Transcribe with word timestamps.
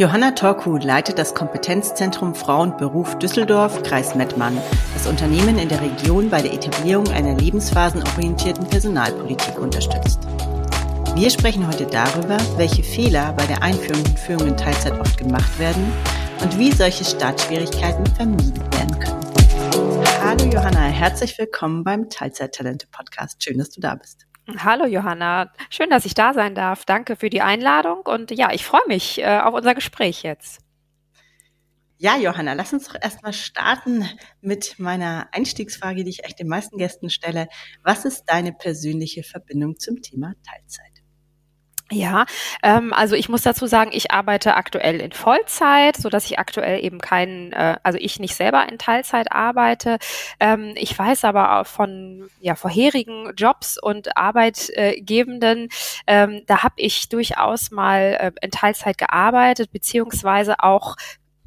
Johanna 0.00 0.30
Torku 0.30 0.78
leitet 0.78 1.18
das 1.18 1.34
Kompetenzzentrum 1.34 2.34
Frau 2.34 2.62
und 2.62 2.78
Beruf 2.78 3.18
Düsseldorf, 3.18 3.82
Kreis 3.82 4.14
Mettmann, 4.14 4.56
das 4.94 5.06
Unternehmen 5.06 5.58
in 5.58 5.68
der 5.68 5.82
Region 5.82 6.30
bei 6.30 6.40
der 6.40 6.54
Etablierung 6.54 7.06
einer 7.08 7.36
lebensphasenorientierten 7.36 8.66
Personalpolitik 8.66 9.58
unterstützt. 9.58 10.20
Wir 11.16 11.28
sprechen 11.28 11.68
heute 11.68 11.84
darüber, 11.84 12.38
welche 12.56 12.82
Fehler 12.82 13.34
bei 13.34 13.44
der 13.44 13.62
Einführung 13.62 14.02
und 14.02 14.18
Führung 14.18 14.46
in 14.46 14.56
Teilzeit 14.56 14.98
oft 14.98 15.18
gemacht 15.18 15.58
werden 15.58 15.92
und 16.40 16.58
wie 16.58 16.72
solche 16.72 17.04
Startschwierigkeiten 17.04 18.06
vermieden 18.06 18.56
werden 18.72 18.98
können. 18.98 19.20
Hallo 20.24 20.44
Johanna, 20.46 20.80
herzlich 20.80 21.36
willkommen 21.36 21.84
beim 21.84 22.08
Teilzeit-Talente-Podcast. 22.08 23.44
Schön, 23.44 23.58
dass 23.58 23.68
du 23.68 23.82
da 23.82 23.96
bist. 23.96 24.29
Hallo 24.58 24.86
Johanna, 24.86 25.52
schön, 25.70 25.90
dass 25.90 26.04
ich 26.04 26.14
da 26.14 26.34
sein 26.34 26.54
darf. 26.54 26.84
Danke 26.84 27.16
für 27.16 27.30
die 27.30 27.40
Einladung 27.40 28.00
und 28.04 28.30
ja, 28.30 28.52
ich 28.52 28.64
freue 28.64 28.86
mich 28.88 29.20
äh, 29.20 29.38
auf 29.38 29.54
unser 29.54 29.74
Gespräch 29.74 30.22
jetzt. 30.22 30.60
Ja, 31.98 32.16
Johanna, 32.16 32.54
lass 32.54 32.72
uns 32.72 32.88
doch 32.88 32.96
erstmal 33.00 33.34
starten 33.34 34.08
mit 34.40 34.78
meiner 34.78 35.28
Einstiegsfrage, 35.32 36.02
die 36.02 36.10
ich 36.10 36.24
echt 36.24 36.38
den 36.38 36.48
meisten 36.48 36.78
Gästen 36.78 37.10
stelle. 37.10 37.46
Was 37.82 38.06
ist 38.06 38.24
deine 38.24 38.52
persönliche 38.52 39.22
Verbindung 39.22 39.78
zum 39.78 40.00
Thema 40.00 40.32
Teilzeit? 40.42 40.89
Ja, 41.92 42.24
ähm, 42.62 42.92
also 42.92 43.16
ich 43.16 43.28
muss 43.28 43.42
dazu 43.42 43.66
sagen, 43.66 43.90
ich 43.92 44.12
arbeite 44.12 44.54
aktuell 44.54 45.00
in 45.00 45.10
Vollzeit, 45.10 45.96
so 45.96 46.08
dass 46.08 46.24
ich 46.26 46.38
aktuell 46.38 46.84
eben 46.84 47.00
keinen, 47.00 47.52
äh, 47.52 47.78
also 47.82 47.98
ich 48.00 48.20
nicht 48.20 48.36
selber 48.36 48.68
in 48.70 48.78
Teilzeit 48.78 49.32
arbeite. 49.32 49.98
Ähm, 50.38 50.72
ich 50.76 50.96
weiß 50.96 51.24
aber 51.24 51.58
auch 51.58 51.66
von 51.66 52.28
ja, 52.38 52.54
vorherigen 52.54 53.32
Jobs 53.36 53.76
und 53.76 54.16
Arbeitgebenden, 54.16 55.68
ähm, 56.06 56.42
da 56.46 56.62
habe 56.62 56.74
ich 56.76 57.08
durchaus 57.08 57.72
mal 57.72 58.16
äh, 58.20 58.32
in 58.40 58.52
Teilzeit 58.52 58.96
gearbeitet, 58.96 59.72
beziehungsweise 59.72 60.60
auch 60.60 60.94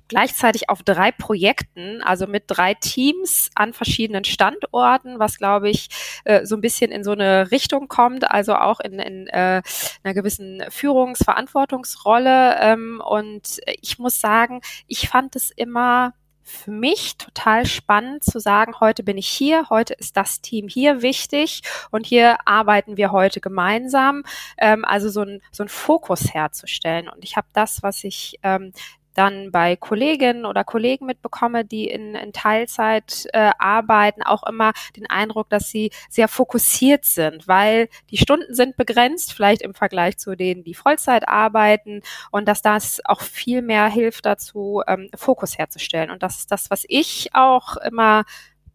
gleichzeitig 0.07 0.69
auf 0.69 0.83
drei 0.83 1.11
Projekten, 1.11 2.01
also 2.01 2.27
mit 2.27 2.45
drei 2.47 2.73
Teams 2.73 3.49
an 3.55 3.73
verschiedenen 3.73 4.23
Standorten, 4.23 5.19
was 5.19 5.37
glaube 5.37 5.69
ich 5.69 5.89
äh, 6.25 6.45
so 6.45 6.55
ein 6.55 6.61
bisschen 6.61 6.91
in 6.91 7.03
so 7.03 7.11
eine 7.11 7.51
Richtung 7.51 7.87
kommt, 7.87 8.29
also 8.29 8.55
auch 8.55 8.79
in, 8.79 8.99
in 8.99 9.27
äh, 9.27 9.61
einer 10.03 10.13
gewissen 10.13 10.63
Führungsverantwortungsrolle. 10.69 12.57
Ähm, 12.59 13.01
und 13.05 13.59
ich 13.81 13.99
muss 13.99 14.19
sagen, 14.19 14.61
ich 14.87 15.09
fand 15.09 15.35
es 15.35 15.51
immer 15.51 16.13
für 16.43 16.71
mich 16.71 17.17
total 17.17 17.65
spannend 17.65 18.23
zu 18.23 18.39
sagen, 18.39 18.79
heute 18.79 19.03
bin 19.03 19.17
ich 19.17 19.27
hier, 19.27 19.69
heute 19.69 19.93
ist 19.93 20.17
das 20.17 20.41
Team 20.41 20.67
hier 20.67 21.01
wichtig 21.01 21.61
und 21.89 22.05
hier 22.05 22.37
arbeiten 22.45 22.97
wir 22.97 23.11
heute 23.11 23.39
gemeinsam. 23.39 24.23
Ähm, 24.57 24.85
also 24.85 25.09
so 25.09 25.21
ein, 25.21 25.41
so 25.51 25.63
ein 25.63 25.69
Fokus 25.69 26.33
herzustellen. 26.33 27.07
Und 27.09 27.23
ich 27.23 27.37
habe 27.37 27.47
das, 27.53 27.81
was 27.81 28.03
ich 28.03 28.39
ähm, 28.43 28.73
dann 29.13 29.51
bei 29.51 29.75
Kolleginnen 29.75 30.45
oder 30.45 30.63
Kollegen 30.63 31.05
mitbekomme, 31.05 31.65
die 31.65 31.87
in, 31.87 32.15
in 32.15 32.33
Teilzeit 32.33 33.27
äh, 33.33 33.51
arbeiten, 33.57 34.23
auch 34.23 34.43
immer 34.43 34.73
den 34.95 35.09
Eindruck, 35.09 35.49
dass 35.49 35.69
sie 35.69 35.91
sehr 36.09 36.27
fokussiert 36.27 37.05
sind, 37.05 37.47
weil 37.47 37.89
die 38.09 38.17
Stunden 38.17 38.53
sind 38.53 38.77
begrenzt, 38.77 39.33
vielleicht 39.33 39.61
im 39.61 39.73
Vergleich 39.73 40.17
zu 40.17 40.35
denen, 40.35 40.63
die 40.63 40.73
Vollzeit 40.73 41.27
arbeiten 41.27 42.01
und 42.31 42.47
dass 42.47 42.61
das 42.61 43.01
auch 43.05 43.21
viel 43.21 43.61
mehr 43.61 43.87
hilft 43.87 44.25
dazu, 44.25 44.81
ähm, 44.87 45.09
Fokus 45.15 45.57
herzustellen. 45.57 46.11
Und 46.11 46.23
das 46.23 46.39
ist 46.39 46.51
das, 46.51 46.69
was 46.69 46.85
ich 46.87 47.29
auch 47.33 47.77
immer 47.77 48.23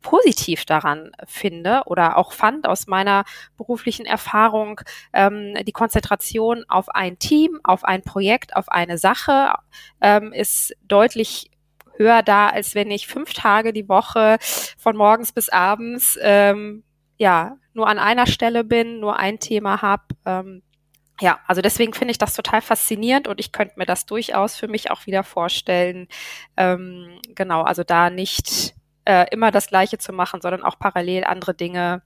positiv 0.00 0.64
daran 0.64 1.10
finde 1.26 1.82
oder 1.86 2.16
auch 2.16 2.32
fand 2.32 2.68
aus 2.68 2.86
meiner 2.86 3.24
beruflichen 3.56 4.06
Erfahrung, 4.06 4.80
ähm, 5.12 5.54
die 5.66 5.72
Konzentration 5.72 6.64
auf 6.68 6.88
ein 6.88 7.18
Team, 7.18 7.60
auf 7.64 7.84
ein 7.84 8.02
Projekt, 8.02 8.56
auf 8.56 8.68
eine 8.68 8.98
Sache 8.98 9.54
ähm, 10.00 10.32
ist 10.32 10.74
deutlich 10.82 11.50
höher 11.96 12.22
da, 12.22 12.48
als 12.48 12.74
wenn 12.74 12.90
ich 12.90 13.08
fünf 13.08 13.32
Tage 13.32 13.72
die 13.72 13.88
Woche 13.88 14.38
von 14.78 14.96
morgens 14.96 15.32
bis 15.32 15.48
abends 15.48 16.18
ähm, 16.22 16.84
ja 17.18 17.56
nur 17.74 17.88
an 17.88 17.98
einer 17.98 18.26
Stelle 18.26 18.64
bin, 18.64 19.00
nur 19.00 19.18
ein 19.18 19.40
Thema 19.40 19.82
habe. 19.82 20.04
Ähm, 20.24 20.62
ja, 21.20 21.40
also 21.46 21.60
deswegen 21.60 21.94
finde 21.94 22.12
ich 22.12 22.18
das 22.18 22.34
total 22.34 22.62
faszinierend 22.62 23.26
und 23.26 23.40
ich 23.40 23.50
könnte 23.50 23.74
mir 23.76 23.86
das 23.86 24.06
durchaus 24.06 24.56
für 24.56 24.68
mich 24.68 24.90
auch 24.92 25.06
wieder 25.06 25.24
vorstellen. 25.24 26.06
Ähm, 26.56 27.20
genau, 27.34 27.62
also 27.62 27.82
da 27.82 28.08
nicht 28.10 28.74
äh, 29.08 29.26
immer 29.30 29.50
das 29.50 29.68
Gleiche 29.68 29.96
zu 29.96 30.12
machen, 30.12 30.42
sondern 30.42 30.62
auch 30.62 30.78
parallel 30.78 31.24
andere 31.24 31.54
Dinge 31.54 32.02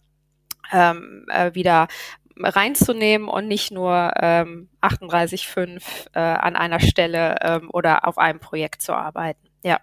ähm, 0.72 1.26
äh, 1.28 1.52
wieder 1.54 1.88
reinzunehmen 2.38 3.28
und 3.28 3.48
nicht 3.48 3.72
nur 3.72 4.12
ähm, 4.16 4.68
38,5 4.80 5.82
äh, 6.14 6.20
an 6.20 6.54
einer 6.54 6.80
Stelle 6.80 7.36
ähm, 7.42 7.70
oder 7.72 8.06
auf 8.06 8.18
einem 8.18 8.38
Projekt 8.38 8.82
zu 8.82 8.94
arbeiten. 8.94 9.48
Ja. 9.64 9.80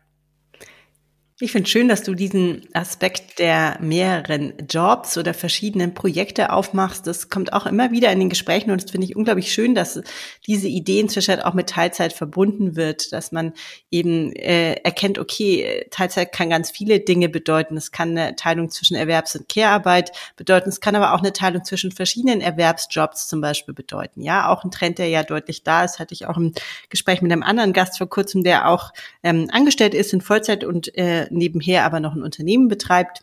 Ich 1.41 1.53
finde 1.53 1.69
schön, 1.69 1.88
dass 1.88 2.03
du 2.03 2.16
diesen 2.16 2.63
Aspekt 2.73 3.39
der 3.39 3.77
mehreren 3.79 4.51
Jobs 4.69 5.17
oder 5.17 5.33
verschiedenen 5.33 5.94
Projekte 5.94 6.51
aufmachst. 6.51 7.07
Das 7.07 7.29
kommt 7.29 7.53
auch 7.53 7.66
immer 7.66 7.91
wieder 7.91 8.11
in 8.11 8.19
den 8.19 8.27
Gesprächen 8.27 8.72
und 8.72 8.83
das 8.83 8.91
finde 8.91 9.05
ich 9.05 9.16
unglaublich 9.16 9.53
schön, 9.53 9.73
dass 9.73 10.01
diese 10.47 10.67
Idee 10.67 10.99
inzwischen 10.99 11.39
auch 11.39 11.53
mit 11.53 11.69
Teilzeit 11.69 12.11
verbunden 12.11 12.75
wird, 12.75 13.13
dass 13.13 13.31
man 13.31 13.53
eben 13.89 14.33
äh, 14.33 14.73
erkennt, 14.83 15.17
okay, 15.17 15.85
Teilzeit 15.91 16.33
kann 16.33 16.49
ganz 16.49 16.72
viele 16.72 16.99
Dinge 16.99 17.29
bedeuten. 17.29 17.78
Es 17.78 17.94
kann 17.94 18.17
eine 18.17 18.35
Teilung 18.35 18.69
zwischen 18.69 18.97
Erwerbs- 18.97 19.38
und 19.38 19.47
Care-Arbeit 19.47 20.11
bedeuten. 20.35 20.67
Es 20.67 20.81
kann 20.81 20.97
aber 20.97 21.13
auch 21.13 21.19
eine 21.19 21.31
Teilung 21.31 21.63
zwischen 21.63 21.94
verschiedenen 21.94 22.41
Erwerbsjobs 22.41 23.29
zum 23.29 23.39
Beispiel 23.39 23.73
bedeuten. 23.73 24.22
Ja, 24.23 24.49
auch 24.49 24.66
ein 24.66 24.72
Trend, 24.72 24.97
der 24.97 25.07
ja 25.07 25.23
deutlich 25.23 25.63
da 25.63 25.85
ist, 25.85 25.99
hatte 25.99 26.13
ich 26.13 26.25
auch 26.25 26.35
im 26.35 26.51
Gespräch 26.89 27.22
mit 27.22 27.31
einem 27.31 27.44
anderen 27.44 27.72
Gast 27.72 27.97
vor 27.97 28.09
kurzem, 28.09 28.44
der 28.44 28.67
auch 28.67 28.91
ähm, 29.23 29.47
angestellt 29.53 29.94
ist 29.94 30.11
in 30.11 30.19
Vollzeit 30.19 30.66
und 30.66 30.94
äh, 30.97 31.28
nebenher 31.31 31.85
aber 31.85 32.00
noch 32.00 32.16
ein 32.16 32.23
Unternehmen 32.23 32.67
betreibt. 32.67 33.22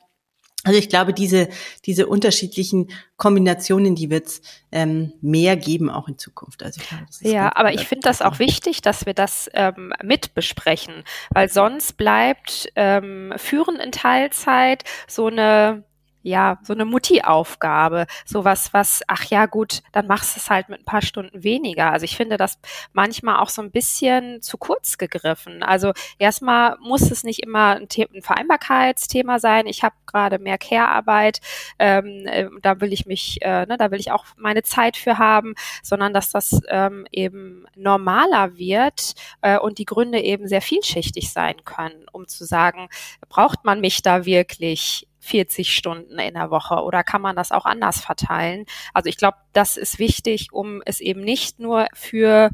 Also 0.64 0.80
ich 0.80 0.88
glaube, 0.88 1.12
diese, 1.12 1.48
diese 1.84 2.08
unterschiedlichen 2.08 2.90
Kombinationen, 3.16 3.94
die 3.94 4.10
wird 4.10 4.26
es 4.26 4.42
ähm, 4.72 5.12
mehr 5.20 5.56
geben, 5.56 5.88
auch 5.88 6.08
in 6.08 6.18
Zukunft. 6.18 6.64
Also 6.64 6.80
ich 6.80 6.88
glaube, 6.88 7.06
ja, 7.20 7.54
aber 7.54 7.72
ich 7.72 7.86
finde 7.86 8.02
das 8.02 8.20
auch 8.20 8.40
wichtig, 8.40 8.82
dass 8.82 9.06
wir 9.06 9.14
das 9.14 9.48
ähm, 9.54 9.92
mit 10.02 10.34
besprechen, 10.34 11.04
weil 11.30 11.48
sonst 11.48 11.96
bleibt 11.96 12.68
ähm, 12.74 13.32
Führen 13.36 13.76
in 13.76 13.92
Teilzeit 13.92 14.82
so 15.06 15.26
eine 15.28 15.84
ja, 16.26 16.58
so 16.62 16.72
eine 16.72 16.84
Mutti-Aufgabe, 16.84 18.06
sowas, 18.24 18.70
was, 18.72 19.02
ach 19.06 19.24
ja, 19.26 19.46
gut, 19.46 19.82
dann 19.92 20.08
machst 20.08 20.34
du 20.34 20.40
es 20.40 20.50
halt 20.50 20.68
mit 20.68 20.80
ein 20.80 20.84
paar 20.84 21.02
Stunden 21.02 21.44
weniger. 21.44 21.92
Also 21.92 22.02
ich 22.04 22.16
finde 22.16 22.36
das 22.36 22.58
manchmal 22.92 23.36
auch 23.36 23.48
so 23.48 23.62
ein 23.62 23.70
bisschen 23.70 24.42
zu 24.42 24.58
kurz 24.58 24.98
gegriffen. 24.98 25.62
Also 25.62 25.92
erstmal 26.18 26.78
muss 26.80 27.12
es 27.12 27.22
nicht 27.22 27.44
immer 27.44 27.76
ein, 27.76 27.86
ein 28.12 28.22
Vereinbarkeitsthema 28.22 29.38
sein. 29.38 29.68
Ich 29.68 29.84
habe 29.84 29.94
gerade 30.06 30.40
mehr 30.40 30.58
Care-Arbeit, 30.58 31.40
ähm, 31.78 32.26
äh, 32.26 32.48
da 32.60 32.80
will 32.80 32.92
ich 32.92 33.06
mich, 33.06 33.38
äh, 33.42 33.64
ne, 33.66 33.76
da 33.76 33.92
will 33.92 34.00
ich 34.00 34.10
auch 34.10 34.24
meine 34.36 34.64
Zeit 34.64 34.96
für 34.96 35.18
haben, 35.18 35.54
sondern 35.84 36.12
dass 36.12 36.30
das 36.30 36.60
ähm, 36.68 37.06
eben 37.12 37.66
normaler 37.76 38.58
wird 38.58 39.14
äh, 39.42 39.58
und 39.58 39.78
die 39.78 39.84
Gründe 39.84 40.18
eben 40.18 40.48
sehr 40.48 40.62
vielschichtig 40.62 41.30
sein 41.30 41.64
können, 41.64 42.06
um 42.10 42.26
zu 42.26 42.44
sagen, 42.44 42.88
braucht 43.28 43.64
man 43.64 43.80
mich 43.80 44.02
da 44.02 44.24
wirklich? 44.24 45.06
40 45.26 45.74
Stunden 45.74 46.18
in 46.18 46.34
der 46.34 46.50
Woche 46.50 46.76
oder 46.82 47.04
kann 47.04 47.20
man 47.20 47.36
das 47.36 47.52
auch 47.52 47.66
anders 47.66 48.00
verteilen? 48.00 48.64
Also 48.94 49.08
ich 49.08 49.16
glaube, 49.16 49.36
das 49.52 49.76
ist 49.76 49.98
wichtig, 49.98 50.48
um 50.52 50.82
es 50.86 51.00
eben 51.00 51.20
nicht 51.20 51.58
nur 51.58 51.86
für 51.92 52.50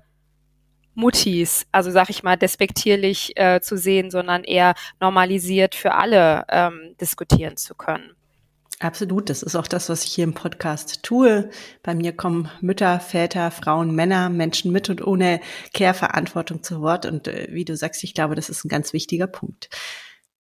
Muttis, 0.94 1.66
also 1.72 1.90
sag 1.90 2.10
ich 2.10 2.22
mal, 2.22 2.36
despektierlich 2.36 3.36
äh, 3.36 3.60
zu 3.60 3.78
sehen, 3.78 4.10
sondern 4.10 4.44
eher 4.44 4.74
normalisiert 5.00 5.74
für 5.74 5.94
alle 5.94 6.44
ähm, 6.48 6.94
diskutieren 7.00 7.56
zu 7.56 7.74
können. 7.74 8.14
Absolut, 8.82 9.30
das 9.30 9.44
ist 9.44 9.54
auch 9.54 9.68
das, 9.68 9.88
was 9.88 10.04
ich 10.04 10.12
hier 10.12 10.24
im 10.24 10.34
Podcast 10.34 11.04
tue. 11.04 11.50
Bei 11.84 11.94
mir 11.94 12.16
kommen 12.16 12.50
Mütter, 12.60 12.98
Väter, 12.98 13.52
Frauen, 13.52 13.94
Männer, 13.94 14.28
Menschen 14.28 14.72
mit 14.72 14.90
und 14.90 15.06
ohne 15.06 15.40
Care-Verantwortung 15.72 16.64
zu 16.64 16.80
Wort. 16.80 17.06
Und 17.06 17.28
äh, 17.28 17.46
wie 17.50 17.64
du 17.64 17.76
sagst, 17.76 18.02
ich 18.02 18.12
glaube, 18.12 18.34
das 18.34 18.50
ist 18.50 18.64
ein 18.64 18.68
ganz 18.68 18.92
wichtiger 18.92 19.28
Punkt. 19.28 19.68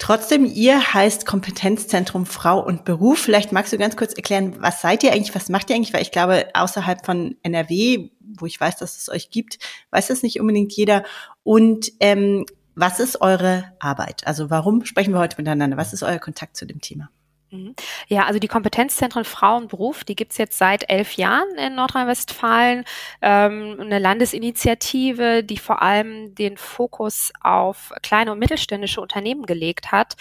Trotzdem, 0.02 0.44
ihr 0.44 0.94
heißt 0.94 1.26
Kompetenzzentrum 1.26 2.26
Frau 2.26 2.58
und 2.58 2.84
Beruf. 2.84 3.20
Vielleicht 3.20 3.52
magst 3.52 3.72
du 3.72 3.78
ganz 3.78 3.96
kurz 3.96 4.12
erklären, 4.12 4.56
was 4.58 4.80
seid 4.80 5.04
ihr 5.04 5.12
eigentlich, 5.12 5.32
was 5.32 5.48
macht 5.48 5.70
ihr 5.70 5.76
eigentlich? 5.76 5.94
Weil 5.94 6.02
ich 6.02 6.10
glaube, 6.10 6.46
außerhalb 6.54 7.06
von 7.06 7.36
NRW, 7.44 8.10
wo 8.18 8.46
ich 8.46 8.60
weiß, 8.60 8.78
dass 8.78 8.98
es 8.98 9.08
euch 9.08 9.30
gibt, 9.30 9.60
weiß 9.92 10.10
es 10.10 10.24
nicht 10.24 10.40
unbedingt 10.40 10.72
jeder. 10.72 11.04
Und 11.44 11.92
ähm, 12.00 12.46
was 12.74 12.98
ist 12.98 13.20
eure 13.20 13.72
Arbeit? 13.78 14.26
Also 14.26 14.50
warum 14.50 14.84
sprechen 14.84 15.12
wir 15.12 15.20
heute 15.20 15.36
miteinander? 15.38 15.76
Was 15.76 15.92
ist 15.92 16.02
euer 16.02 16.18
Kontakt 16.18 16.56
zu 16.56 16.66
dem 16.66 16.80
Thema? 16.80 17.08
Mhm. 17.52 17.74
Ja, 18.08 18.24
also 18.24 18.38
die 18.38 18.48
Kompetenzzentren 18.48 19.24
Frau 19.26 19.58
und 19.58 19.68
Beruf, 19.68 20.04
die 20.04 20.16
gibt's 20.16 20.38
jetzt 20.38 20.56
seit 20.56 20.88
elf 20.88 21.12
Jahren 21.18 21.54
in 21.58 21.74
Nordrhein-Westfalen. 21.74 22.84
Ähm, 23.20 23.76
eine 23.78 23.98
Landesinitiative, 23.98 25.44
die 25.44 25.58
vor 25.58 25.82
allem 25.82 26.34
den 26.34 26.56
Fokus 26.56 27.30
auf 27.42 27.92
kleine 28.02 28.32
und 28.32 28.38
mittelständische 28.38 29.02
Unternehmen 29.02 29.44
gelegt 29.44 29.92
hat. 29.92 30.14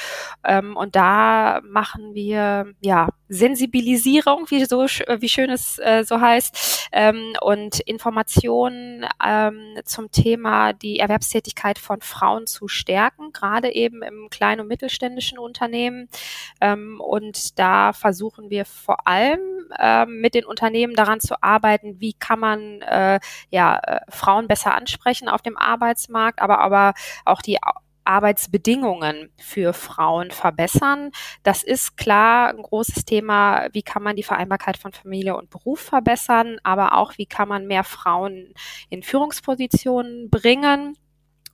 Ähm, 0.44 0.76
und 0.76 0.98
da 0.98 1.62
machen 1.64 2.14
wir 2.14 2.74
ja 2.82 3.08
Sensibilisierung, 3.32 4.46
wie 4.50 4.66
so 4.66 4.82
wie 4.82 5.30
schön 5.30 5.50
es 5.50 5.80
äh, 5.80 6.04
so 6.04 6.20
heißt, 6.20 6.90
ähm, 6.92 7.34
und 7.40 7.80
Informationen 7.80 9.06
ähm, 9.26 9.78
zum 9.86 10.12
Thema 10.12 10.74
die 10.74 11.00
Erwerbstätigkeit 11.00 11.80
von 11.80 12.02
Frauen 12.02 12.46
zu 12.46 12.68
stärken, 12.68 13.32
gerade 13.32 13.74
eben 13.74 14.04
im 14.04 14.28
kleinen 14.30 14.62
und 14.62 14.68
mittelständischen 14.68 15.40
Unternehmen. 15.40 16.10
Ähm, 16.60 17.00
und 17.00 17.58
da 17.58 17.94
versuchen 17.94 18.50
wir 18.50 18.66
vor 18.66 19.08
allem 19.08 19.40
ähm, 19.80 20.20
mit 20.20 20.34
den 20.34 20.44
Unternehmen 20.44 20.94
daran 20.94 21.22
zu 21.22 21.42
arbeiten, 21.42 22.02
wie 22.02 22.14
kann 22.14 22.40
man 22.40 22.82
äh, 22.82 23.22
ja 23.50 23.80
äh, 23.80 24.02
Frauen 24.10 24.50
besser 24.50 24.76
ansprechen 24.76 25.30
auf 25.30 25.42
dem 25.42 25.58
Arbeitsmarkt, 25.58 26.42
aber 26.42 26.60
aber 26.60 26.94
auch 27.24 27.42
die 27.42 27.60
Arbeitsbedingungen 28.12 29.32
für 29.40 29.74
Frauen 29.74 30.32
verbessern. 30.32 31.12
Das 31.44 31.64
ist 31.64 31.98
klar 31.98 32.50
ein 32.50 32.62
großes 32.62 33.06
Thema. 33.06 33.68
Wie 33.72 33.84
kann 33.84 34.04
man 34.04 34.16
die 34.16 34.24
Vereinbarkeit 34.24 34.78
von 34.78 34.92
Familie 34.92 35.38
und 35.38 35.50
Beruf 35.50 35.80
verbessern? 35.80 36.58
Aber 36.64 36.98
auch, 36.98 37.18
wie 37.18 37.26
kann 37.26 37.48
man 37.48 37.68
mehr 37.68 37.84
Frauen 37.84 38.54
in 38.90 39.02
Führungspositionen 39.02 40.30
bringen? 40.30 40.98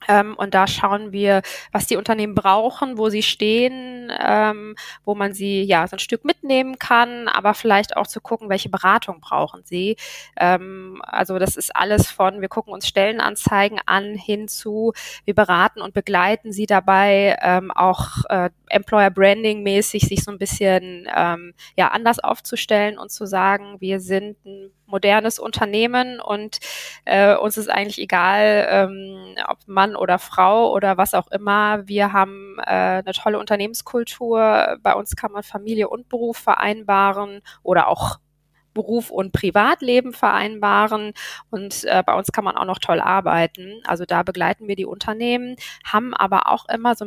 Ähm, 0.06 0.34
und 0.36 0.54
da 0.54 0.66
schauen 0.66 1.12
wir, 1.12 1.42
was 1.72 1.86
die 1.86 1.96
Unternehmen 1.96 2.34
brauchen, 2.34 2.98
wo 2.98 3.08
sie 3.08 3.22
stehen, 3.22 4.12
ähm, 4.20 4.76
wo 5.04 5.14
man 5.14 5.32
sie 5.34 5.62
ja 5.62 5.86
so 5.86 5.96
ein 5.96 5.98
Stück 5.98 6.24
mitnehmen 6.24 6.78
kann, 6.78 7.28
aber 7.28 7.54
vielleicht 7.54 7.96
auch 7.96 8.06
zu 8.06 8.20
gucken, 8.20 8.48
welche 8.48 8.68
Beratung 8.68 9.20
brauchen 9.20 9.62
sie. 9.64 9.96
Ähm, 10.36 11.02
also 11.04 11.38
das 11.38 11.56
ist 11.56 11.74
alles 11.74 12.10
von, 12.10 12.40
wir 12.40 12.48
gucken 12.48 12.72
uns 12.72 12.86
Stellenanzeigen 12.86 13.80
an, 13.86 14.14
hin 14.14 14.48
zu, 14.48 14.92
wir 15.24 15.34
beraten 15.34 15.82
und 15.82 15.94
begleiten 15.94 16.52
sie 16.52 16.66
dabei, 16.66 17.36
ähm, 17.42 17.70
auch 17.70 18.24
äh, 18.28 18.50
Employer 18.68 19.10
Branding 19.10 19.62
mäßig 19.62 20.02
sich 20.02 20.22
so 20.22 20.30
ein 20.30 20.38
bisschen 20.38 21.08
ähm, 21.14 21.54
ja 21.76 21.88
anders 21.88 22.18
aufzustellen 22.18 22.98
und 22.98 23.10
zu 23.10 23.26
sagen, 23.26 23.80
wir 23.80 24.00
sind 24.00 24.36
ein 24.44 24.70
modernes 24.88 25.38
Unternehmen 25.38 26.20
und 26.20 26.58
äh, 27.04 27.34
uns 27.36 27.56
ist 27.56 27.70
eigentlich 27.70 27.98
egal, 27.98 28.66
ähm, 28.70 29.34
ob 29.48 29.58
Mann 29.88 29.96
oder 29.96 30.18
Frau 30.18 30.72
oder 30.72 30.96
was 30.96 31.14
auch 31.14 31.28
immer. 31.28 31.86
Wir 31.86 32.12
haben 32.12 32.56
äh, 32.58 33.02
eine 33.02 33.12
tolle 33.12 33.38
Unternehmenskultur. 33.38 34.78
Bei 34.82 34.94
uns 34.94 35.16
kann 35.16 35.32
man 35.32 35.42
Familie 35.42 35.88
und 35.88 36.08
Beruf 36.08 36.36
vereinbaren 36.36 37.40
oder 37.62 37.88
auch 37.88 38.18
Beruf 38.74 39.10
und 39.10 39.32
Privatleben 39.32 40.12
vereinbaren 40.12 41.12
und 41.50 41.84
äh, 41.84 42.02
bei 42.06 42.14
uns 42.14 42.30
kann 42.30 42.44
man 42.44 42.56
auch 42.56 42.66
noch 42.66 42.78
toll 42.78 43.00
arbeiten. 43.00 43.80
Also 43.84 44.04
da 44.04 44.22
begleiten 44.22 44.68
wir 44.68 44.76
die 44.76 44.84
Unternehmen, 44.84 45.56
haben 45.84 46.14
aber 46.14 46.52
auch 46.52 46.68
immer 46.68 46.94
so 46.94 47.06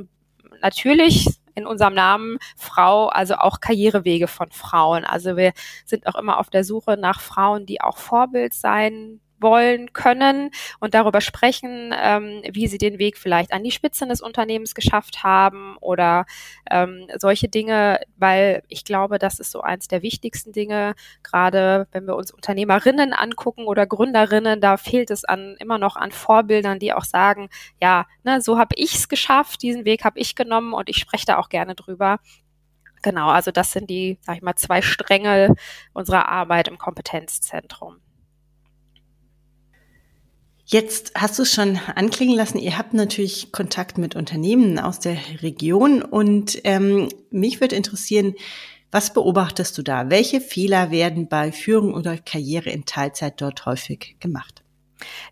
natürlich 0.61 1.27
in 1.55 1.65
unserem 1.65 1.93
Namen 1.93 2.39
Frau, 2.57 3.07
also 3.07 3.35
auch 3.35 3.61
Karrierewege 3.61 4.27
von 4.27 4.51
Frauen. 4.51 5.05
Also 5.05 5.37
wir 5.37 5.53
sind 5.85 6.07
auch 6.07 6.15
immer 6.15 6.39
auf 6.39 6.49
der 6.49 6.65
Suche 6.65 6.97
nach 6.97 7.21
Frauen, 7.21 7.65
die 7.65 7.79
auch 7.79 7.97
Vorbild 7.97 8.53
sein 8.53 9.21
wollen 9.41 9.93
können 9.93 10.51
und 10.79 10.93
darüber 10.93 11.21
sprechen, 11.21 11.93
ähm, 11.97 12.41
wie 12.51 12.67
sie 12.67 12.77
den 12.77 12.99
Weg 12.99 13.17
vielleicht 13.17 13.53
an 13.53 13.63
die 13.63 13.71
Spitze 13.71 14.07
des 14.07 14.21
Unternehmens 14.21 14.75
geschafft 14.75 15.23
haben 15.23 15.77
oder 15.81 16.25
ähm, 16.69 17.07
solche 17.17 17.47
Dinge, 17.47 17.99
weil 18.17 18.63
ich 18.67 18.85
glaube, 18.85 19.19
das 19.19 19.39
ist 19.39 19.51
so 19.51 19.61
eins 19.61 19.87
der 19.87 20.01
wichtigsten 20.01 20.51
Dinge, 20.51 20.95
gerade 21.23 21.87
wenn 21.91 22.07
wir 22.07 22.15
uns 22.15 22.31
Unternehmerinnen 22.31 23.13
angucken 23.13 23.65
oder 23.65 23.85
Gründerinnen, 23.85 24.61
da 24.61 24.77
fehlt 24.77 25.11
es 25.11 25.25
an 25.25 25.55
immer 25.59 25.77
noch 25.77 25.95
an 25.95 26.11
Vorbildern, 26.11 26.79
die 26.79 26.93
auch 26.93 27.05
sagen, 27.05 27.49
ja, 27.81 28.05
ne, 28.23 28.41
so 28.41 28.57
habe 28.57 28.75
ich 28.75 28.95
es 28.95 29.09
geschafft, 29.09 29.61
diesen 29.61 29.85
Weg 29.85 30.03
habe 30.03 30.19
ich 30.19 30.35
genommen 30.35 30.73
und 30.73 30.89
ich 30.89 30.97
spreche 30.97 31.25
da 31.25 31.37
auch 31.37 31.49
gerne 31.49 31.75
drüber. 31.75 32.19
Genau, 33.03 33.29
also 33.29 33.51
das 33.51 33.71
sind 33.71 33.89
die, 33.89 34.19
sag 34.21 34.37
ich 34.37 34.41
mal, 34.43 34.55
zwei 34.55 34.81
Stränge 34.81 35.55
unserer 35.93 36.29
Arbeit 36.29 36.67
im 36.67 36.77
Kompetenzzentrum. 36.77 37.97
Jetzt 40.71 41.11
hast 41.15 41.37
du 41.37 41.43
es 41.43 41.53
schon 41.53 41.77
anklingen 41.95 42.37
lassen, 42.37 42.57
ihr 42.57 42.77
habt 42.77 42.93
natürlich 42.93 43.51
Kontakt 43.51 43.97
mit 43.97 44.15
Unternehmen 44.15 44.79
aus 44.79 44.99
der 44.99 45.17
Region 45.41 46.01
und 46.01 46.61
ähm, 46.63 47.09
mich 47.29 47.59
würde 47.59 47.75
interessieren, 47.75 48.35
was 48.89 49.13
beobachtest 49.13 49.77
du 49.77 49.81
da? 49.81 50.09
Welche 50.09 50.39
Fehler 50.39 50.89
werden 50.89 51.27
bei 51.27 51.51
Führung 51.51 51.93
oder 51.93 52.17
Karriere 52.17 52.69
in 52.69 52.85
Teilzeit 52.85 53.41
dort 53.41 53.65
häufig 53.65 54.15
gemacht? 54.21 54.63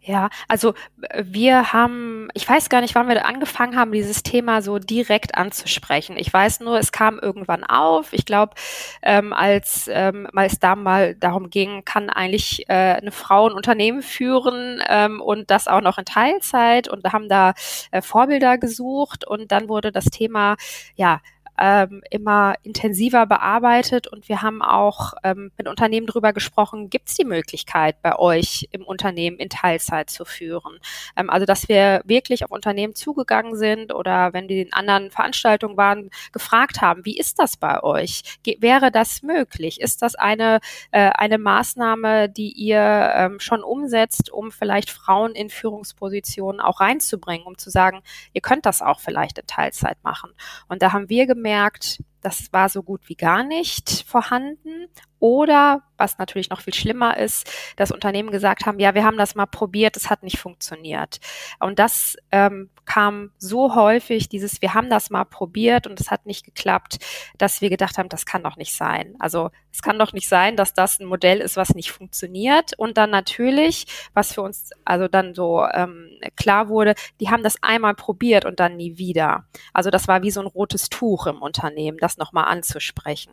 Ja, 0.01 0.30
also 0.48 0.74
äh, 1.01 1.24
wir 1.25 1.74
haben, 1.74 2.30
ich 2.33 2.48
weiß 2.48 2.69
gar 2.69 2.81
nicht, 2.81 2.95
wann 2.95 3.07
wir 3.07 3.25
angefangen 3.25 3.77
haben, 3.77 3.92
dieses 3.92 4.24
Thema 4.24 4.62
so 4.62 4.80
direkt 4.80 5.36
anzusprechen. 5.36 6.18
Ich 6.18 6.31
weiß 6.31 6.62
nur, 6.62 6.80
es 6.80 6.92
kam 6.92 7.19
irgendwann 7.19 7.63
auf. 7.63 8.13
Ich 8.13 8.25
glaube, 8.25 8.56
ähm, 9.01 9.33
als, 9.33 9.89
ähm, 9.92 10.27
es 10.36 10.60
da 10.60 10.75
mal 10.75 11.16
darum 11.16 11.50
ging, 11.50 11.83
kann 11.86 12.10
eigentlich 12.10 12.68
äh, 12.69 12.74
eine 12.74 13.12
Frau 13.12 13.48
ein 13.48 13.54
Unternehmen 13.54 14.01
führen 14.01 14.81
ähm, 14.88 15.21
und 15.21 15.51
das 15.51 15.68
auch 15.68 15.81
noch 15.81 15.98
in 15.98 16.06
Teilzeit 16.06 16.88
und 16.88 17.06
haben 17.12 17.30
da 17.30 17.54
äh, 17.92 18.01
Vorbilder 18.01 18.57
gesucht 18.57 19.25
und 19.25 19.51
dann 19.51 19.69
wurde 19.69 19.92
das 19.92 20.06
Thema, 20.06 20.56
ja, 20.95 21.22
ähm, 21.60 22.02
immer 22.10 22.56
intensiver 22.64 23.26
bearbeitet 23.26 24.08
und 24.08 24.30
wir 24.30 24.42
haben 24.42 24.62
auch 24.62 25.14
ähm, 25.24 25.52
mit 25.58 25.68
Unternehmen 25.68 26.08
darüber 26.08 26.32
gesprochen, 26.32 26.90
gibt 26.90 27.10
es 27.10 27.16
die 27.16 27.26
Möglichkeit 27.26 28.02
bei 28.02 28.18
euch 28.18 28.68
im 28.72 28.84
Unternehmen 28.84 29.38
in 29.38 29.50
Teilzeit 29.50 30.10
zu 30.10 30.24
führen? 30.24 30.80
Ähm, 31.18 31.30
also 31.30 31.46
dass 31.46 31.68
wir 31.68 32.02
wirklich 32.06 32.46
auf 32.46 32.52
Unternehmen 32.52 32.96
zugegangen 32.96 33.56
sind 33.56 33.94
oder 33.94 34.32
wenn 34.34 34.48
die 34.48 34.62
in 34.62 34.74
anderen 34.74 35.12
Veranstaltungen 35.12 35.76
waren, 35.76 36.10
gefragt 36.32 36.82
haben, 36.82 37.04
wie 37.06 37.18
ist 37.18 37.40
das 37.40 37.58
bei 37.58 37.84
euch? 37.84 38.40
Ge 38.44 38.58
wäre 38.62 38.92
das 38.92 39.22
möglich? 39.22 39.82
Ist 39.82 40.02
das 40.02 40.16
eine, 40.16 40.60
äh, 40.92 41.10
eine 41.14 41.38
Maßnahme, 41.38 42.30
die 42.30 42.52
ihr 42.52 43.12
ähm, 43.16 43.40
schon 43.40 43.64
umsetzt, 43.64 44.32
um 44.32 44.52
vielleicht 44.52 44.90
Frauen 44.90 45.34
in 45.34 45.50
Führungspositionen 45.50 46.62
auch 46.62 46.80
reinzubringen, 46.80 47.46
um 47.46 47.58
zu 47.58 47.70
sagen, 47.70 48.02
ihr 48.34 48.42
könnt 48.42 48.66
das 48.66 48.82
auch 48.82 49.02
vielleicht 49.02 49.40
in 49.40 49.48
Teilzeit 49.48 49.98
machen? 50.04 50.32
Und 50.70 50.82
da 50.82 50.94
haben 50.94 51.10
wir 51.10 51.28
gemerkt, 51.28 51.49
gemerkt, 51.50 51.98
das 52.21 52.51
war 52.51 52.69
so 52.69 52.83
gut 52.83 53.01
wie 53.07 53.16
gar 53.16 53.44
nicht 53.44 54.06
vorhanden. 54.07 54.88
Oder, 55.19 55.81
was 55.98 56.18
natürlich 56.18 56.50
noch 56.50 56.62
viel 56.62 56.74
schlimmer 56.74 57.18
ist, 57.18 57.51
dass 57.75 57.92
Unternehmen 57.92 58.31
gesagt 58.31 58.66
haben, 58.66 58.80
ja, 58.80 58.95
wir 58.95 59.04
haben 59.04 59.18
das 59.18 59.36
mal 59.36 59.48
probiert, 59.48 59.98
es 59.98 60.10
hat 60.10 60.24
nicht 60.24 60.39
funktioniert. 60.39 61.19
Und 61.60 61.77
das 61.77 62.16
ähm, 62.31 62.69
kam 62.86 63.31
so 63.38 63.75
häufig, 63.75 64.30
dieses, 64.30 64.62
wir 64.62 64.74
haben 64.74 64.89
das 64.89 65.10
mal 65.10 65.25
probiert 65.25 65.88
und 65.88 66.00
es 66.00 66.10
hat 66.10 66.25
nicht 66.25 66.45
geklappt, 66.45 67.00
dass 67.38 67.60
wir 67.60 67.69
gedacht 67.69 67.98
haben, 67.98 68.07
das 68.07 68.25
kann 68.25 68.44
doch 68.44 68.56
nicht 68.56 68.74
sein. 68.74 69.15
Also 69.19 69.51
es 69.74 69.81
kann 69.81 70.00
doch 70.00 70.13
nicht 70.13 70.27
sein, 70.30 70.56
dass 70.56 70.74
das 70.74 71.00
ein 71.00 71.06
Modell 71.06 71.39
ist, 71.42 71.57
was 71.57 71.75
nicht 71.75 71.92
funktioniert. 71.92 72.72
Und 72.77 72.98
dann 72.98 73.10
natürlich, 73.10 73.86
was 74.13 74.33
für 74.33 74.42
uns 74.42 74.72
also 74.86 75.10
dann 75.10 75.36
so 75.36 75.65
ähm, 75.65 76.10
klar 76.38 76.69
wurde, 76.69 76.95
die 77.19 77.30
haben 77.30 77.44
das 77.44 77.62
einmal 77.62 77.94
probiert 77.94 78.45
und 78.45 78.60
dann 78.60 78.77
nie 78.77 78.98
wieder. 78.98 79.46
Also 79.74 79.89
das 79.89 80.08
war 80.08 80.24
wie 80.24 80.32
so 80.32 80.39
ein 80.39 80.48
rotes 80.48 80.89
Tuch 80.89 81.27
im 81.27 81.41
Unternehmen, 81.41 81.98
das 82.10 82.18
nochmal 82.18 82.46
anzusprechen. 82.46 83.32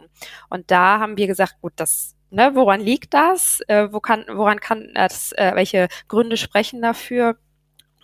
Und 0.48 0.70
da 0.70 1.00
haben 1.00 1.16
wir 1.16 1.26
gesagt, 1.26 1.56
gut, 1.60 1.72
das 1.76 2.12
Ne, 2.28 2.50
woran 2.54 2.80
liegt 2.80 3.14
das? 3.14 3.60
Äh, 3.68 3.92
wo 3.92 4.00
kann, 4.00 4.24
woran 4.28 4.58
kann 4.58 4.90
das, 4.94 5.30
äh, 5.32 5.52
welche 5.54 5.86
Gründe 6.08 6.36
sprechen 6.36 6.82
dafür? 6.82 7.36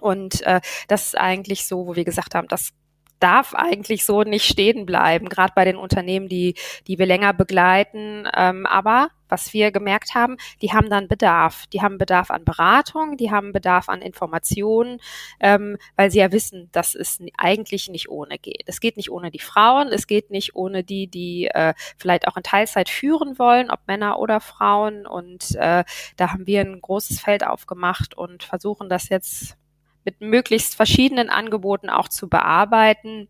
Und 0.01 0.43
äh, 0.43 0.61
das 0.87 1.07
ist 1.07 1.19
eigentlich 1.19 1.67
so, 1.67 1.89
wo 1.89 1.97
wir 1.97 2.05
gesagt 2.05 2.37
haben, 2.37 2.47
das 2.47 2.71
darf 3.19 3.55
eigentlich 3.55 4.05
so 4.05 4.23
nicht 4.23 4.45
stehen 4.45 4.87
bleiben, 4.87 5.29
gerade 5.29 5.53
bei 5.55 5.65
den 5.65 5.77
Unternehmen, 5.77 6.29
die, 6.29 6.55
die 6.87 6.99
wir 6.99 7.07
länger 7.07 7.33
begleiten. 7.33 8.29
Ähm, 8.37 8.67
aber 8.67 9.09
was 9.33 9.53
wir 9.55 9.73
gemerkt 9.73 10.15
haben, 10.15 10.37
die 10.61 10.73
haben 10.73 10.91
dann 10.91 11.09
Bedarf. 11.09 11.67
Die 11.73 11.81
haben 11.81 11.97
Bedarf 11.97 12.31
an 12.31 12.45
Beratung, 12.45 13.17
die 13.17 13.31
haben 13.31 13.53
Bedarf 13.53 13.89
an 13.89 14.03
Informationen, 14.03 15.01
ähm, 15.41 15.79
weil 15.97 16.11
sie 16.11 16.19
ja 16.19 16.31
wissen, 16.31 16.69
dass 16.73 16.95
es 16.95 17.19
eigentlich 17.39 17.89
nicht 17.89 18.11
ohne 18.11 18.39
geht. 18.39 18.65
Es 18.67 18.79
geht 18.79 18.99
nicht 18.99 19.11
ohne 19.11 19.31
die 19.31 19.39
Frauen, 19.39 19.89
es 19.89 20.07
geht 20.07 20.31
nicht 20.31 20.55
ohne 20.55 20.85
die, 20.85 21.07
die 21.07 21.47
äh, 21.47 21.73
vielleicht 21.97 22.29
auch 22.29 22.37
in 22.37 22.43
Teilzeit 22.43 22.91
führen 22.91 23.39
wollen, 23.39 23.71
ob 23.71 23.81
Männer 23.87 24.19
oder 24.19 24.41
Frauen. 24.41 25.07
Und 25.07 25.55
äh, 25.57 25.85
da 26.17 26.33
haben 26.33 26.47
wir 26.47 26.61
ein 26.61 26.81
großes 26.83 27.21
Feld 27.21 27.47
aufgemacht 27.47 28.15
und 28.15 28.43
versuchen 28.43 28.91
das 28.91 29.09
jetzt 29.09 29.57
mit 30.05 30.21
möglichst 30.21 30.75
verschiedenen 30.75 31.31
Angeboten 31.31 31.89
auch 31.89 32.09
zu 32.09 32.29
bearbeiten. 32.29 33.29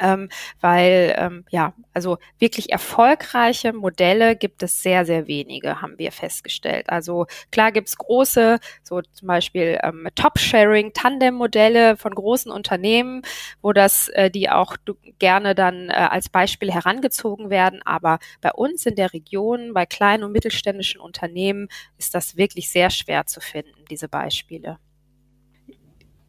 Ähm, 0.00 0.28
weil 0.60 1.14
ähm, 1.18 1.44
ja, 1.50 1.74
also 1.92 2.18
wirklich 2.38 2.70
erfolgreiche 2.70 3.72
Modelle 3.72 4.36
gibt 4.36 4.62
es 4.62 4.82
sehr, 4.82 5.04
sehr 5.06 5.26
wenige, 5.26 5.80
haben 5.82 5.98
wir 5.98 6.12
festgestellt. 6.12 6.88
Also 6.88 7.26
klar 7.50 7.72
gibt's 7.72 7.96
große, 7.96 8.58
so 8.82 9.00
zum 9.02 9.28
Beispiel 9.28 9.78
ähm, 9.82 10.08
Top-Sharing, 10.14 10.92
Tandem-Modelle 10.92 11.96
von 11.96 12.14
großen 12.14 12.50
Unternehmen, 12.50 13.22
wo 13.62 13.72
das, 13.72 14.08
äh, 14.08 14.30
die 14.30 14.50
auch 14.50 14.76
gerne 15.18 15.54
dann 15.54 15.88
äh, 15.90 15.92
als 15.92 16.28
Beispiel 16.28 16.72
herangezogen 16.72 17.50
werden. 17.50 17.82
Aber 17.84 18.18
bei 18.40 18.52
uns 18.52 18.86
in 18.86 18.94
der 18.96 19.12
Region, 19.12 19.72
bei 19.74 19.86
kleinen 19.86 20.24
und 20.24 20.32
mittelständischen 20.32 21.00
Unternehmen, 21.00 21.68
ist 21.98 22.14
das 22.14 22.36
wirklich 22.36 22.70
sehr 22.70 22.90
schwer 22.90 23.26
zu 23.26 23.40
finden, 23.40 23.84
diese 23.90 24.08
Beispiele. 24.08 24.78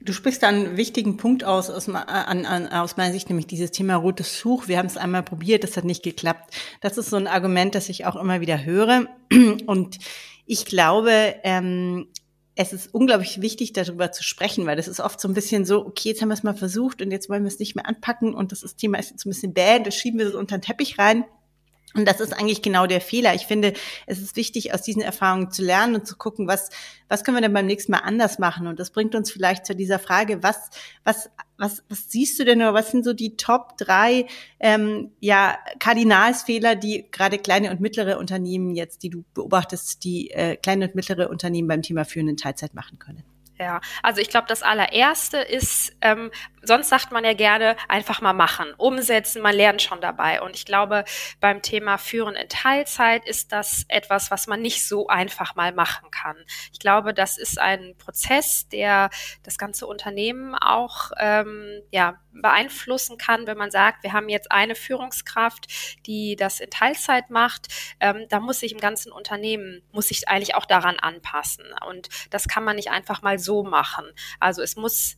Du 0.08 0.14
sprichst 0.14 0.42
da 0.42 0.48
einen 0.48 0.78
wichtigen 0.78 1.18
Punkt 1.18 1.44
aus, 1.44 1.70
aus, 1.70 1.90
an, 1.90 2.46
an, 2.46 2.68
aus 2.68 2.96
meiner 2.96 3.12
Sicht, 3.12 3.28
nämlich 3.28 3.46
dieses 3.46 3.72
Thema 3.72 3.98
rotes 3.98 4.40
Tuch. 4.40 4.70
Wir 4.70 4.78
haben 4.78 4.86
es 4.86 4.96
einmal 4.96 5.22
probiert, 5.22 5.66
das 5.66 5.76
hat 5.76 5.84
nicht 5.84 6.02
geklappt. 6.02 6.56
Das 6.80 6.98
ist 6.98 7.10
so 7.10 7.18
ein 7.18 7.28
Argument, 7.28 7.76
das 7.76 7.90
ich 7.90 8.06
auch 8.06 8.16
immer 8.16 8.40
wieder 8.40 8.64
höre. 8.64 9.08
Und 9.66 9.98
ich 10.46 10.66
glaube, 10.66 11.36
ähm, 11.44 12.08
es 12.56 12.72
ist 12.72 12.94
unglaublich 12.94 13.42
wichtig, 13.42 13.74
darüber 13.74 14.14
zu 14.14 14.24
sprechen, 14.24 14.66
weil 14.66 14.78
das 14.78 14.88
ist 14.88 15.02
oft 15.02 15.20
so 15.20 15.28
ein 15.28 15.34
bisschen 15.34 15.66
so, 15.66 15.86
okay, 15.86 16.08
jetzt 16.08 16.22
haben 16.22 16.30
wir 16.30 16.36
es 16.36 16.44
mal 16.44 16.56
versucht 16.56 17.02
und 17.02 17.12
jetzt 17.12 17.30
wollen 17.30 17.44
wir 17.44 17.50
es 17.50 17.60
nicht 17.60 17.76
mehr 17.76 17.86
anpacken 17.86 18.34
und 18.34 18.54
das 18.54 18.62
Thema 18.78 19.00
ist 19.00 19.12
jetzt 19.12 19.26
ein 19.26 19.30
bisschen 19.32 19.54
bad, 19.54 19.86
das 19.86 19.96
schieben 19.96 20.20
wir 20.20 20.32
so 20.32 20.40
unter 20.40 20.58
den 20.58 20.62
Teppich 20.62 20.98
rein. 20.98 21.26
Und 21.94 22.06
das 22.06 22.20
ist 22.20 22.34
eigentlich 22.34 22.62
genau 22.62 22.86
der 22.86 23.02
Fehler. 23.02 23.34
Ich 23.34 23.48
finde, 23.48 23.74
es 24.06 24.20
ist 24.20 24.36
wichtig, 24.36 24.74
aus 24.74 24.82
diesen 24.82 25.02
Erfahrungen 25.02 25.52
zu 25.52 25.64
lernen 25.64 25.96
und 25.96 26.06
zu 26.06 26.18
gucken, 26.18 26.48
was, 26.48 26.70
was 27.08 27.24
können 27.24 27.38
wir 27.38 27.42
denn 27.42 27.54
beim 27.54 27.66
nächsten 27.66 27.92
Mal 27.92 28.00
anders 28.00 28.40
machen? 28.40 28.68
Und 28.68 28.80
das 28.80 28.92
bringt 28.92 29.16
uns 29.16 29.32
vielleicht 29.32 29.66
zu 29.66 29.74
dieser 29.74 29.98
Frage, 29.98 30.44
was, 30.44 30.70
was, 31.06 31.30
was, 31.58 31.84
was 31.90 32.12
siehst 32.12 32.38
du 32.40 32.46
denn 32.46 32.62
oder 32.62 32.74
was 32.74 32.92
sind 32.92 33.06
so 33.06 33.14
die 33.14 33.38
Top 33.38 33.78
drei, 33.78 34.28
ähm, 34.60 35.12
ja, 35.22 35.58
Kardinalsfehler, 35.80 36.76
die 36.76 37.10
gerade 37.10 37.40
kleine 37.40 37.72
und 37.72 37.80
mittlere 37.80 38.20
Unternehmen 38.20 38.76
jetzt, 38.76 39.02
die 39.04 39.10
du 39.10 39.24
beobachtest, 39.34 40.04
die 40.04 40.32
äh, 40.32 40.58
kleine 40.58 40.86
und 40.86 40.96
mittlere 40.96 41.30
Unternehmen 41.30 41.70
beim 41.70 41.82
Thema 41.82 42.04
führenden 42.04 42.38
Teilzeit 42.38 42.76
machen 42.76 43.00
können? 43.00 43.24
Ja, 43.60 43.82
also 44.04 44.22
ich 44.22 44.30
glaube, 44.30 44.46
das 44.48 44.62
allererste 44.62 45.38
ist, 45.38 45.94
ähm, 46.02 46.30
sonst 46.68 46.90
sagt 46.90 47.12
man 47.12 47.24
ja 47.24 47.34
gerne, 47.34 47.76
einfach 47.88 48.22
mal 48.22 48.34
machen, 48.34 48.74
umsetzen, 48.78 49.42
man 49.42 49.56
lernt 49.56 49.82
schon 49.82 50.02
dabei. 50.02 50.42
Und 50.42 50.56
ich 50.56 50.66
glaube, 50.66 51.06
beim 51.40 51.62
Thema 51.62 51.98
Führen 51.98 52.36
in 52.36 52.50
Teilzeit 52.50 53.26
ist 53.26 53.52
das 53.52 53.86
etwas, 53.88 54.32
was 54.32 54.48
man 54.48 54.62
nicht 54.62 54.88
so 54.88 55.08
einfach 55.08 55.56
mal 55.56 55.74
machen 55.74 56.12
kann. 56.12 56.38
Ich 56.72 56.80
glaube, 56.80 57.14
das 57.14 57.38
ist 57.38 57.60
ein 57.60 57.96
Prozess, 57.98 58.68
der 58.70 59.10
das 59.44 59.58
ganze 59.58 59.88
Unternehmen 59.88 60.56
auch 60.56 61.12
ähm, 61.18 61.82
ja, 61.92 62.20
beeinflussen 62.42 63.18
kann, 63.18 63.48
wenn 63.48 63.58
man 63.58 63.72
sagt, 63.72 64.04
wir 64.04 64.14
haben 64.14 64.30
jetzt 64.30 64.52
eine 64.52 64.76
Führungskraft, 64.76 65.68
die 66.06 66.36
das 66.36 66.60
in 66.60 66.70
Teilzeit 66.70 67.30
macht, 67.30 67.68
ähm, 68.00 68.26
da 68.30 68.40
muss 68.40 68.60
sich 68.60 68.72
im 68.72 68.80
ganzen 68.80 69.12
Unternehmen, 69.12 69.82
muss 69.92 70.08
sich 70.08 70.28
eigentlich 70.28 70.56
auch 70.56 70.66
daran 70.66 71.00
anpassen. 71.00 71.66
Und 71.88 72.10
das 72.30 72.48
kann 72.48 72.64
man 72.64 72.76
nicht 72.76 72.92
einfach 72.92 73.22
mal 73.22 73.40
so 73.40 73.64
machen. 73.64 74.06
Also 74.40 74.62
es 74.62 74.76
muss 74.76 75.18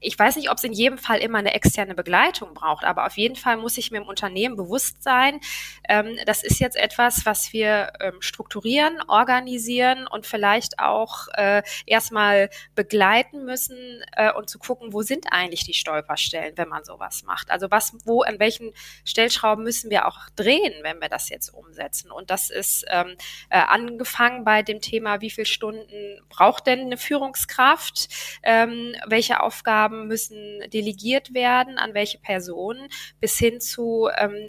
ich 0.00 0.18
weiß 0.18 0.36
nicht, 0.36 0.50
ob 0.50 0.58
es 0.58 0.64
in 0.64 0.72
jedem 0.72 0.98
Fall 0.98 1.18
immer 1.18 1.38
eine 1.38 1.54
externe 1.54 1.94
Begleitung 1.94 2.54
braucht, 2.54 2.84
aber 2.84 3.06
auf 3.06 3.16
jeden 3.16 3.36
Fall 3.36 3.56
muss 3.56 3.78
ich 3.78 3.90
mir 3.90 3.98
im 3.98 4.08
Unternehmen 4.08 4.56
bewusst 4.56 5.02
sein, 5.02 5.40
ähm, 5.88 6.18
das 6.26 6.42
ist 6.42 6.60
jetzt 6.60 6.76
etwas, 6.76 7.26
was 7.26 7.52
wir 7.52 7.92
ähm, 8.00 8.20
strukturieren, 8.20 9.00
organisieren 9.08 10.06
und 10.06 10.26
vielleicht 10.26 10.78
auch 10.78 11.28
äh, 11.34 11.62
erstmal 11.86 12.50
begleiten 12.74 13.44
müssen 13.44 14.02
äh, 14.12 14.32
und 14.32 14.48
zu 14.48 14.58
gucken, 14.58 14.92
wo 14.92 15.02
sind 15.02 15.26
eigentlich 15.32 15.64
die 15.64 15.74
Stolperstellen, 15.74 16.56
wenn 16.56 16.68
man 16.68 16.84
sowas 16.84 17.22
macht. 17.24 17.50
Also 17.50 17.70
was, 17.70 17.96
wo, 18.04 18.22
an 18.22 18.38
welchen 18.38 18.72
Stellschrauben 19.04 19.64
müssen 19.64 19.90
wir 19.90 20.06
auch 20.06 20.18
drehen, 20.36 20.74
wenn 20.82 21.00
wir 21.00 21.08
das 21.08 21.28
jetzt 21.28 21.48
umsetzen. 21.48 22.10
Und 22.10 22.30
das 22.30 22.50
ist 22.50 22.84
ähm, 22.88 23.16
äh, 23.48 23.58
angefangen 23.58 24.44
bei 24.44 24.62
dem 24.62 24.80
Thema, 24.80 25.20
wie 25.20 25.30
viele 25.30 25.46
Stunden 25.46 26.20
braucht 26.28 26.66
denn 26.66 26.80
eine 26.80 26.96
Führungskraft, 26.96 28.08
ähm, 28.42 28.94
welche 29.06 29.40
Aufgaben 29.40 29.79
Aufgaben 29.80 30.06
müssen 30.06 30.60
delegiert 30.70 31.32
werden, 31.32 31.78
an 31.78 31.94
welche 31.94 32.18
Personen, 32.18 32.88
bis 33.18 33.38
hin 33.38 33.60
zu, 33.60 34.08
ähm, 34.18 34.48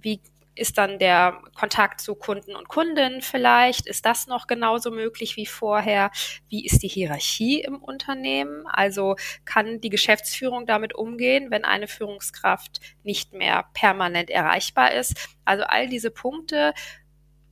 wie 0.00 0.20
ist 0.54 0.78
dann 0.78 0.98
der 0.98 1.40
Kontakt 1.58 2.00
zu 2.00 2.14
Kunden 2.14 2.54
und 2.54 2.68
Kundinnen 2.68 3.22
vielleicht? 3.22 3.86
Ist 3.86 4.04
das 4.04 4.26
noch 4.26 4.46
genauso 4.46 4.90
möglich 4.90 5.36
wie 5.36 5.46
vorher? 5.46 6.10
Wie 6.48 6.64
ist 6.64 6.82
die 6.82 6.88
Hierarchie 6.88 7.62
im 7.62 7.76
Unternehmen? 7.76 8.66
Also 8.66 9.16
kann 9.44 9.80
die 9.80 9.90
Geschäftsführung 9.90 10.66
damit 10.66 10.94
umgehen, 10.94 11.50
wenn 11.50 11.64
eine 11.64 11.88
Führungskraft 11.88 12.80
nicht 13.02 13.32
mehr 13.32 13.64
permanent 13.74 14.30
erreichbar 14.30 14.92
ist? 14.92 15.16
Also 15.44 15.64
all 15.64 15.88
diese 15.88 16.10
Punkte 16.10 16.74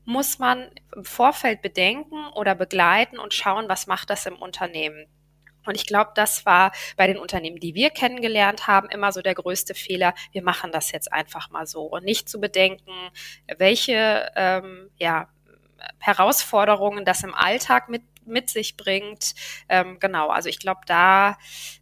muss 0.04 0.38
man 0.38 0.70
im 0.94 1.04
Vorfeld 1.04 1.62
bedenken 1.62 2.28
oder 2.34 2.54
begleiten 2.54 3.18
und 3.18 3.34
schauen, 3.34 3.68
was 3.68 3.87
macht 3.87 4.10
das 4.10 4.26
im 4.26 4.37
Unternehmen. 4.37 5.06
Und 5.68 5.76
ich 5.76 5.87
glaube, 5.87 6.10
das 6.14 6.46
war 6.46 6.72
bei 6.96 7.06
den 7.06 7.18
Unternehmen, 7.18 7.60
die 7.60 7.75
wir 7.75 7.90
kennengelernt 7.90 8.66
haben, 8.66 8.88
immer 8.88 9.12
so 9.12 9.22
der 9.22 9.34
größte 9.34 9.75
Fehler. 9.75 10.14
Wir 10.32 10.42
machen 10.42 10.72
das 10.72 10.92
jetzt 10.92 11.12
einfach 11.12 11.50
mal 11.50 11.66
so 11.66 11.82
und 11.82 12.04
nicht 12.04 12.28
zu 12.28 12.40
bedenken, 12.40 12.92
welche 13.58 14.30
ähm, 14.37 14.90
ja, 14.98 15.28
Herausforderungen 15.98 17.04
das 17.04 17.22
im 17.22 17.34
Alltag 17.34 17.88
mit 17.88 18.02
mit 18.28 18.50
sich 18.50 18.76
bringt. 18.76 19.34
Ähm, 19.68 19.98
genau, 20.00 20.28
also 20.28 20.48
ich 20.48 20.58
glaube, 20.58 20.82
da, 20.87 21.38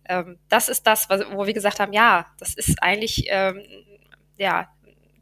ähm, 0.09 0.39
das 0.49 0.69
ist 0.69 0.87
das, 0.87 1.09
wo 1.09 1.45
wir 1.47 1.53
gesagt 1.55 1.81
haben, 1.81 1.93
ja, 1.93 2.27
das 2.39 2.55
ist 2.55 2.83
eigentlich 2.83 3.27
ähm, 3.29 3.63
ja 4.39 4.69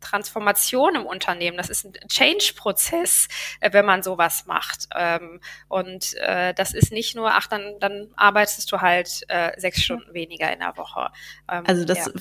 Transformation 0.04 0.94
im 0.94 1.06
Unternehmen. 1.06 1.56
Das 1.56 1.70
ist 1.70 1.84
ein 1.84 1.92
Change-Prozess, 2.08 3.28
äh, 3.60 3.72
wenn 3.72 3.84
man 3.84 4.02
sowas 4.02 4.46
macht. 4.46 4.88
Ähm, 4.94 5.40
und 5.68 6.14
äh, 6.18 6.54
das 6.54 6.74
ist 6.74 6.92
nicht 6.92 7.16
nur, 7.16 7.32
ach, 7.32 7.46
dann, 7.46 7.74
dann 7.80 8.08
arbeitest 8.16 8.70
du 8.70 8.80
halt 8.80 9.22
äh, 9.28 9.58
sechs 9.58 9.82
Stunden 9.82 10.12
weniger 10.14 10.52
in 10.52 10.60
der 10.60 10.76
Woche. 10.76 11.08
Ähm, 11.50 11.64
also 11.66 11.84
das 11.84 12.06
ja. 12.06 12.12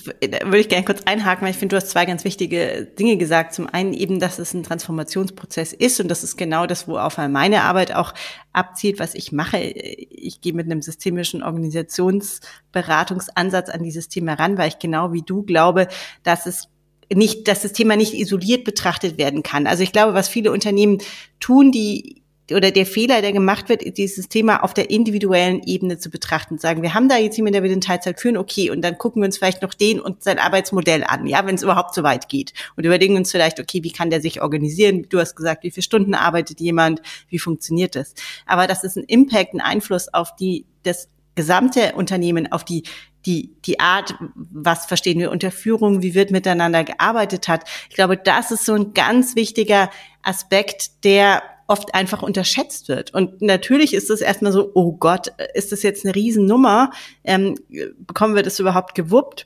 würde 0.43 0.59
ich 0.59 0.69
gerne 0.69 0.85
kurz 0.85 1.03
einhaken, 1.03 1.43
weil 1.43 1.51
ich 1.51 1.57
finde, 1.57 1.75
du 1.75 1.81
hast 1.81 1.91
zwei 1.91 2.05
ganz 2.05 2.23
wichtige 2.23 2.85
Dinge 2.85 3.17
gesagt. 3.17 3.53
Zum 3.53 3.67
einen 3.67 3.93
eben, 3.93 4.19
dass 4.19 4.39
es 4.39 4.53
ein 4.53 4.63
Transformationsprozess 4.63 5.73
ist 5.73 5.99
und 5.99 6.07
das 6.07 6.23
ist 6.23 6.37
genau 6.37 6.65
das, 6.65 6.87
wo 6.87 6.97
auf 6.97 7.17
meine 7.17 7.63
Arbeit 7.63 7.93
auch 7.93 8.13
abzielt, 8.53 8.99
was 8.99 9.15
ich 9.15 9.31
mache. 9.31 9.57
Ich 9.59 10.41
gehe 10.41 10.53
mit 10.53 10.67
einem 10.67 10.81
systemischen 10.81 11.43
Organisationsberatungsansatz 11.43 13.69
an 13.69 13.83
dieses 13.83 14.09
Thema 14.09 14.33
ran, 14.33 14.57
weil 14.57 14.69
ich 14.69 14.79
genau 14.79 15.11
wie 15.11 15.23
du 15.23 15.43
glaube, 15.43 15.89
dass 16.23 16.45
es 16.45 16.69
nicht, 17.11 17.47
dass 17.47 17.61
das 17.61 17.73
Thema 17.73 17.95
nicht 17.95 18.13
isoliert 18.13 18.63
betrachtet 18.63 19.17
werden 19.17 19.43
kann. 19.43 19.67
Also 19.67 19.83
ich 19.83 19.91
glaube, 19.91 20.13
was 20.13 20.27
viele 20.27 20.51
Unternehmen 20.51 20.99
tun, 21.39 21.71
die 21.71 22.23
oder 22.51 22.71
der 22.71 22.85
Fehler, 22.85 23.21
der 23.21 23.31
gemacht 23.31 23.69
wird, 23.69 23.81
ist 23.81 23.97
dieses 23.97 24.27
Thema 24.27 24.63
auf 24.63 24.73
der 24.73 24.89
individuellen 24.89 25.63
Ebene 25.63 25.97
zu 25.97 26.09
betrachten. 26.09 26.57
Sagen, 26.57 26.81
wir 26.81 26.93
haben 26.93 27.07
da 27.07 27.17
jetzt 27.17 27.37
jemanden, 27.37 27.53
der 27.53 27.63
will 27.63 27.69
den 27.69 27.81
Teilzeit 27.81 28.19
führen, 28.19 28.35
okay, 28.35 28.69
und 28.69 28.81
dann 28.81 28.97
gucken 28.97 29.21
wir 29.21 29.27
uns 29.27 29.37
vielleicht 29.37 29.61
noch 29.61 29.73
den 29.73 29.99
und 29.99 30.23
sein 30.23 30.39
Arbeitsmodell 30.39 31.05
an, 31.05 31.25
ja, 31.25 31.45
wenn 31.45 31.55
es 31.55 31.63
überhaupt 31.63 31.95
so 31.95 32.03
weit 32.03 32.27
geht. 32.27 32.53
Und 32.75 32.85
überlegen 32.85 33.15
uns 33.15 33.31
vielleicht, 33.31 33.59
okay, 33.61 33.83
wie 33.83 33.91
kann 33.91 34.09
der 34.09 34.21
sich 34.21 34.41
organisieren? 34.41 35.05
Du 35.07 35.19
hast 35.19 35.35
gesagt, 35.35 35.63
wie 35.63 35.71
viele 35.71 35.83
Stunden 35.83 36.15
arbeitet 36.15 36.59
jemand? 36.59 37.01
Wie 37.29 37.39
funktioniert 37.39 37.95
das? 37.95 38.13
Aber 38.45 38.67
das 38.67 38.83
ist 38.83 38.97
ein 38.97 39.05
Impact, 39.05 39.53
ein 39.53 39.61
Einfluss 39.61 40.13
auf 40.13 40.35
die, 40.35 40.65
das 40.83 41.07
gesamte 41.35 41.93
Unternehmen, 41.93 42.51
auf 42.51 42.63
die 42.63 42.83
die, 43.25 43.55
die 43.65 43.79
Art, 43.79 44.15
was 44.35 44.85
verstehen 44.85 45.19
wir 45.19 45.31
unter 45.31 45.51
Führung, 45.51 46.01
wie 46.01 46.13
wird 46.13 46.31
miteinander 46.31 46.83
gearbeitet 46.83 47.47
hat. 47.47 47.63
Ich 47.89 47.95
glaube, 47.95 48.17
das 48.17 48.51
ist 48.51 48.65
so 48.65 48.73
ein 48.73 48.93
ganz 48.93 49.35
wichtiger 49.35 49.89
Aspekt, 50.23 51.05
der 51.05 51.41
oft 51.67 51.95
einfach 51.95 52.21
unterschätzt 52.21 52.89
wird. 52.89 53.13
Und 53.13 53.41
natürlich 53.41 53.93
ist 53.93 54.09
es 54.09 54.21
erstmal 54.21 54.51
so, 54.51 54.71
oh 54.73 54.91
Gott, 54.93 55.29
ist 55.53 55.71
das 55.71 55.83
jetzt 55.83 56.05
eine 56.05 56.13
Riesennummer? 56.13 56.91
Ähm, 57.23 57.55
bekommen 57.97 58.35
wir 58.35 58.43
das 58.43 58.59
überhaupt 58.59 58.95
gewuppt? 58.95 59.45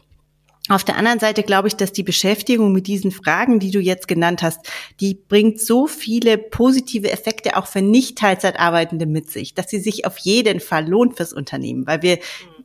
Auf 0.69 0.83
der 0.83 0.97
anderen 0.97 1.19
Seite 1.19 1.43
glaube 1.43 1.67
ich, 1.67 1.75
dass 1.75 1.93
die 1.93 2.03
Beschäftigung 2.03 2.71
mit 2.73 2.87
diesen 2.87 3.11
Fragen, 3.11 3.59
die 3.59 3.71
du 3.71 3.79
jetzt 3.79 4.07
genannt 4.07 4.41
hast, 4.41 4.59
die 4.99 5.15
bringt 5.15 5.61
so 5.61 5.87
viele 5.87 6.37
positive 6.37 7.11
Effekte 7.11 7.55
auch 7.55 7.67
für 7.67 7.81
nicht 7.81 8.17
Teilzeitarbeitende 8.17 9.05
mit 9.05 9.31
sich, 9.31 9.53
dass 9.53 9.69
sie 9.69 9.79
sich 9.79 10.05
auf 10.05 10.17
jeden 10.17 10.59
Fall 10.59 10.87
lohnt 10.87 11.15
fürs 11.17 11.33
Unternehmen, 11.33 11.87
weil 11.87 12.01
wir 12.01 12.15
mhm 12.17 12.57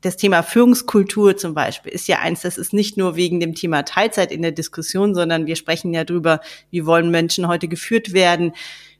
das 0.00 0.16
Thema 0.16 0.42
Führungskultur 0.42 1.36
zum 1.36 1.54
Beispiel 1.54 1.92
ist 1.92 2.08
ja 2.08 2.18
eins, 2.18 2.42
das 2.42 2.58
ist 2.58 2.72
nicht 2.72 2.96
nur 2.96 3.16
wegen 3.16 3.40
dem 3.40 3.54
Thema 3.54 3.84
Teilzeit 3.84 4.30
in 4.30 4.42
der 4.42 4.52
Diskussion, 4.52 5.14
sondern 5.14 5.46
wir 5.46 5.56
sprechen 5.56 5.92
ja 5.94 6.04
drüber, 6.04 6.40
wie 6.70 6.86
wollen 6.86 7.10
Menschen 7.10 7.48
heute 7.48 7.68
geführt 7.68 8.12
werden. 8.12 8.52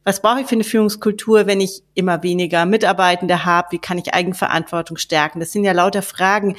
Was 0.05 0.23
brauche 0.23 0.41
ich 0.41 0.47
für 0.47 0.55
eine 0.55 0.65
Führungskultur, 0.65 1.47
wenn 1.47 1.61
ich 1.61 1.83
immer 1.95 2.23
weniger 2.23 2.65
Mitarbeitende 2.65 3.45
habe? 3.45 3.69
Wie 3.73 3.79
kann 3.79 3.99
ich 3.99 4.15
Eigenverantwortung 4.15 4.97
stärken? 4.97 5.41
Das 5.41 5.53
sind 5.53 5.65
ja 5.65 5.73
lauter 5.73 6.03
Fragen, 6.03 6.57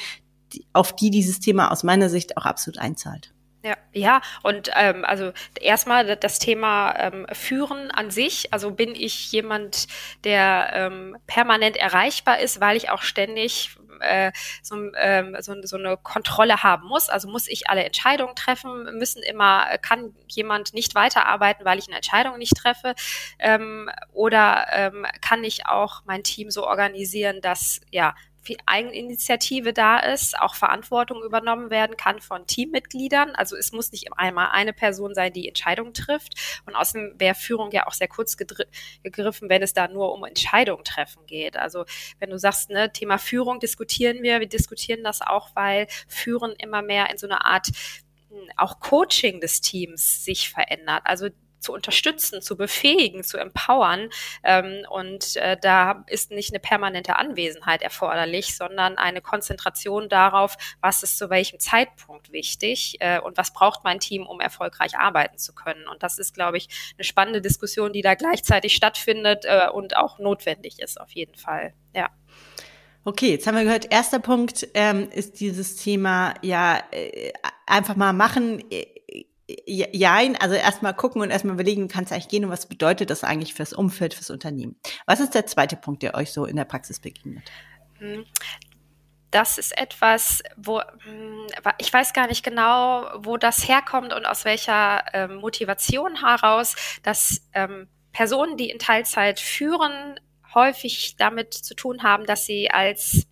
auf 0.73 0.95
die 0.95 1.09
dieses 1.09 1.39
Thema 1.39 1.71
aus 1.71 1.83
meiner 1.83 2.09
Sicht 2.09 2.37
auch 2.37 2.45
absolut 2.45 2.79
einzahlt. 2.79 3.33
Ja, 3.61 3.75
ja, 3.91 4.21
und 4.41 4.71
ähm, 4.75 5.03
also 5.03 5.33
erstmal 5.59 6.15
das 6.15 6.39
Thema 6.39 6.95
ähm, 6.97 7.27
Führen 7.33 7.91
an 7.91 8.09
sich. 8.09 8.53
Also 8.53 8.71
bin 8.71 8.95
ich 8.95 9.33
jemand, 9.33 9.87
der 10.23 10.69
ähm, 10.73 11.17
permanent 11.27 11.75
erreichbar 11.75 12.39
ist, 12.39 12.61
weil 12.61 12.77
ich 12.77 12.89
auch 12.89 13.01
ständig 13.01 13.75
äh, 13.99 14.31
so, 14.61 14.91
ähm, 14.97 15.35
so, 15.39 15.53
so 15.63 15.77
eine 15.77 15.97
Kontrolle 15.97 16.63
haben 16.63 16.87
muss. 16.87 17.09
Also 17.09 17.27
muss 17.27 17.47
ich 17.49 17.69
alle 17.69 17.83
Entscheidungen 17.83 18.35
treffen, 18.35 18.97
müssen 18.97 19.23
immer, 19.23 19.77
kann 19.79 20.15
jemand 20.27 20.73
nicht 20.73 20.95
weiterarbeiten, 20.95 21.65
weil 21.65 21.79
ich 21.79 21.87
eine 21.87 21.97
Entscheidung 21.97 22.37
nicht 22.37 22.55
treffe? 22.55 22.95
Ähm, 23.39 23.89
oder 24.13 24.67
ähm, 24.71 25.05
kann 25.21 25.43
ich 25.43 25.65
auch 25.65 26.03
mein 26.05 26.23
Team 26.23 26.49
so 26.49 26.65
organisieren, 26.65 27.41
dass 27.41 27.81
ja 27.91 28.15
viel 28.41 28.57
Eigeninitiative 28.65 29.73
da 29.73 29.99
ist, 29.99 30.39
auch 30.39 30.55
Verantwortung 30.55 31.23
übernommen 31.23 31.69
werden 31.69 31.97
kann 31.97 32.21
von 32.21 32.47
Teammitgliedern. 32.47 33.31
Also 33.35 33.55
es 33.55 33.71
muss 33.71 33.91
nicht 33.91 34.07
einmal 34.17 34.49
eine 34.51 34.73
Person 34.73 35.13
sein, 35.13 35.33
die 35.33 35.47
Entscheidungen 35.47 35.93
trifft. 35.93 36.61
Und 36.65 36.75
außerdem 36.75 37.15
wäre 37.17 37.35
Führung 37.35 37.71
ja 37.71 37.87
auch 37.87 37.93
sehr 37.93 38.07
kurz 38.07 38.37
gegriffen, 38.37 39.49
wenn 39.49 39.61
es 39.61 39.73
da 39.73 39.87
nur 39.87 40.13
um 40.13 40.23
Entscheidungen 40.23 40.83
treffen 40.83 41.25
geht. 41.25 41.57
Also 41.57 41.85
wenn 42.19 42.29
du 42.29 42.39
sagst, 42.39 42.69
ne, 42.69 42.91
Thema 42.91 43.17
Führung 43.17 43.59
diskutieren 43.59 44.23
wir, 44.23 44.39
wir 44.39 44.47
diskutieren 44.47 45.03
das 45.03 45.21
auch, 45.21 45.49
weil 45.55 45.87
Führen 46.07 46.53
immer 46.57 46.81
mehr 46.81 47.09
in 47.09 47.17
so 47.17 47.27
eine 47.27 47.45
Art 47.45 47.67
hm, 48.29 48.49
auch 48.55 48.79
Coaching 48.79 49.41
des 49.41 49.61
Teams 49.61 50.23
sich 50.23 50.49
verändert. 50.49 51.01
Also 51.05 51.29
zu 51.59 51.73
unterstützen, 51.73 52.41
zu 52.41 52.57
befähigen, 52.57 53.23
zu 53.23 53.37
empowern. 53.37 54.09
Ähm, 54.43 54.85
und 54.89 55.35
äh, 55.37 55.57
da 55.61 56.03
ist 56.07 56.31
nicht 56.31 56.51
eine 56.51 56.59
permanente 56.59 57.15
Anwesenheit 57.15 57.81
erforderlich, 57.81 58.55
sondern 58.55 58.97
eine 58.97 59.21
Konzentration 59.21 60.09
darauf, 60.09 60.55
was 60.81 61.03
ist 61.03 61.17
zu 61.17 61.29
welchem 61.29 61.59
Zeitpunkt 61.59 62.31
wichtig 62.31 62.97
äh, 62.99 63.19
und 63.19 63.37
was 63.37 63.53
braucht 63.53 63.83
mein 63.83 63.99
Team, 63.99 64.25
um 64.25 64.39
erfolgreich 64.39 64.97
arbeiten 64.97 65.37
zu 65.37 65.53
können. 65.53 65.87
Und 65.87 66.03
das 66.03 66.19
ist, 66.19 66.33
glaube 66.33 66.57
ich, 66.57 66.69
eine 66.97 67.03
spannende 67.03 67.41
Diskussion, 67.41 67.93
die 67.93 68.01
da 68.01 68.15
gleichzeitig 68.15 68.75
stattfindet 68.75 69.45
äh, 69.45 69.69
und 69.69 69.95
auch 69.95 70.19
notwendig 70.19 70.79
ist, 70.79 70.99
auf 70.99 71.11
jeden 71.11 71.35
Fall. 71.35 71.73
Ja. 71.93 72.09
Okay, 73.05 73.31
jetzt 73.31 73.47
haben 73.47 73.55
wir 73.55 73.63
gehört, 73.63 73.91
erster 73.91 74.19
Punkt 74.19 74.67
ähm, 74.73 75.09
ist 75.09 75.39
dieses 75.39 75.77
Thema, 75.77 76.33
ja, 76.41 76.83
äh, 76.91 77.31
einfach 77.65 77.95
mal 77.95 78.13
machen 78.13 78.61
Jein, 79.65 80.35
also 80.35 80.53
erstmal 80.53 80.93
gucken 80.93 81.21
und 81.21 81.31
erstmal 81.31 81.55
überlegen, 81.55 81.87
kann 81.87 82.03
es 82.03 82.11
eigentlich 82.11 82.27
gehen 82.27 82.45
und 82.45 82.51
was 82.51 82.67
bedeutet 82.67 83.09
das 83.09 83.23
eigentlich 83.23 83.55
fürs 83.55 83.73
Umfeld, 83.73 84.13
fürs 84.13 84.29
Unternehmen. 84.29 84.75
Was 85.07 85.19
ist 85.19 85.33
der 85.33 85.47
zweite 85.47 85.75
Punkt, 85.75 86.03
der 86.03 86.13
euch 86.13 86.31
so 86.31 86.45
in 86.45 86.55
der 86.55 86.65
Praxis 86.65 86.99
begegnet? 86.99 87.49
Hm, 87.97 88.25
das 89.31 89.57
ist 89.57 89.77
etwas, 89.77 90.43
wo 90.55 90.81
hm, 90.81 91.47
ich 91.79 91.91
weiß 91.91 92.13
gar 92.13 92.27
nicht 92.27 92.43
genau, 92.43 93.09
wo 93.17 93.37
das 93.37 93.67
herkommt 93.67 94.13
und 94.13 94.25
aus 94.25 94.45
welcher 94.45 95.03
ähm, 95.13 95.35
Motivation 95.37 96.19
heraus, 96.23 96.75
dass 97.03 97.41
ähm, 97.53 97.87
Personen, 98.11 98.57
die 98.57 98.69
in 98.69 98.79
Teilzeit 98.79 99.39
führen, 99.39 100.19
häufig 100.53 101.15
damit 101.17 101.53
zu 101.53 101.75
tun 101.75 102.03
haben, 102.03 102.25
dass 102.25 102.45
sie 102.45 102.71
als 102.71 103.27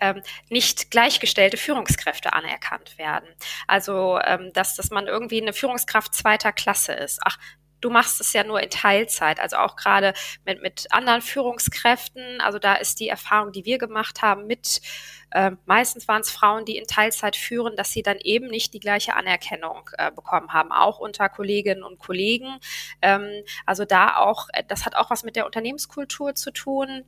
ähm, 0.00 0.22
nicht 0.48 0.90
gleichgestellte 0.90 1.56
Führungskräfte 1.56 2.32
anerkannt 2.32 2.98
werden. 2.98 3.28
Also, 3.66 4.18
ähm, 4.24 4.52
dass, 4.52 4.74
dass 4.74 4.90
man 4.90 5.06
irgendwie 5.06 5.40
eine 5.40 5.52
Führungskraft 5.52 6.14
zweiter 6.14 6.52
Klasse 6.52 6.92
ist. 6.92 7.20
Ach, 7.24 7.38
du 7.80 7.90
machst 7.90 8.20
es 8.20 8.32
ja 8.32 8.44
nur 8.44 8.60
in 8.60 8.70
Teilzeit, 8.70 9.40
also 9.40 9.56
auch 9.56 9.76
gerade 9.76 10.14
mit, 10.44 10.62
mit 10.62 10.86
anderen 10.90 11.22
Führungskräften. 11.22 12.40
Also 12.40 12.58
da 12.58 12.74
ist 12.74 13.00
die 13.00 13.08
Erfahrung, 13.08 13.52
die 13.52 13.64
wir 13.64 13.78
gemacht 13.78 14.22
haben 14.22 14.46
mit, 14.46 14.80
äh, 15.30 15.52
meistens 15.66 16.08
waren 16.08 16.22
es 16.22 16.30
Frauen, 16.30 16.64
die 16.64 16.78
in 16.78 16.86
Teilzeit 16.86 17.36
führen, 17.36 17.76
dass 17.76 17.90
sie 17.90 18.02
dann 18.02 18.18
eben 18.18 18.48
nicht 18.48 18.74
die 18.74 18.80
gleiche 18.80 19.14
Anerkennung 19.14 19.88
äh, 19.98 20.10
bekommen 20.10 20.52
haben, 20.52 20.72
auch 20.72 20.98
unter 20.98 21.28
Kolleginnen 21.28 21.82
und 21.82 21.98
Kollegen. 21.98 22.58
Ähm, 23.02 23.44
also 23.66 23.84
da 23.84 24.16
auch, 24.16 24.48
äh, 24.52 24.64
das 24.66 24.86
hat 24.86 24.96
auch 24.96 25.10
was 25.10 25.22
mit 25.22 25.36
der 25.36 25.46
Unternehmenskultur 25.46 26.34
zu 26.34 26.52
tun 26.52 27.04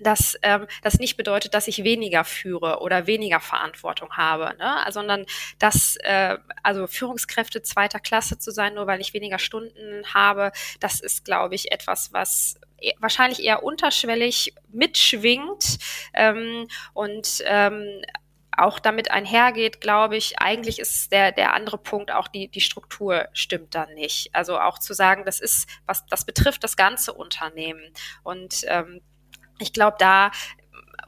dass 0.00 0.36
ähm, 0.42 0.66
das 0.82 0.98
nicht 0.98 1.16
bedeutet, 1.16 1.54
dass 1.54 1.68
ich 1.68 1.84
weniger 1.84 2.24
führe 2.24 2.80
oder 2.80 3.06
weniger 3.06 3.40
Verantwortung 3.40 4.16
habe, 4.16 4.56
ne? 4.58 4.76
sondern 4.90 5.26
dass 5.58 5.96
äh, 5.96 6.36
also 6.62 6.86
Führungskräfte 6.86 7.62
zweiter 7.62 8.00
Klasse 8.00 8.38
zu 8.38 8.50
sein, 8.50 8.74
nur 8.74 8.86
weil 8.86 9.00
ich 9.00 9.14
weniger 9.14 9.38
Stunden 9.38 10.04
habe, 10.12 10.52
das 10.80 11.00
ist, 11.00 11.24
glaube 11.24 11.54
ich, 11.54 11.72
etwas, 11.72 12.12
was 12.12 12.58
e 12.80 12.92
wahrscheinlich 12.98 13.42
eher 13.42 13.62
unterschwellig 13.62 14.54
mitschwingt 14.68 15.78
ähm, 16.14 16.68
und 16.92 17.42
ähm, 17.46 18.02
auch 18.56 18.78
damit 18.78 19.10
einhergeht, 19.10 19.80
glaube 19.80 20.16
ich, 20.16 20.38
eigentlich 20.38 20.78
ist 20.78 21.12
der, 21.12 21.32
der 21.32 21.52
andere 21.52 21.78
Punkt 21.78 22.10
auch 22.10 22.28
die, 22.28 22.48
die 22.48 22.60
Struktur 22.60 23.28
stimmt 23.32 23.74
dann 23.74 23.92
nicht. 23.94 24.34
Also 24.34 24.58
auch 24.58 24.78
zu 24.78 24.94
sagen, 24.94 25.24
das 25.26 25.40
ist, 25.40 25.68
was, 25.84 26.06
das 26.06 26.24
betrifft 26.24 26.64
das 26.64 26.76
ganze 26.76 27.12
Unternehmen. 27.12 27.82
Und 28.22 28.62
ähm, 28.66 29.02
ich 29.58 29.72
glaube, 29.72 29.96
da 29.98 30.30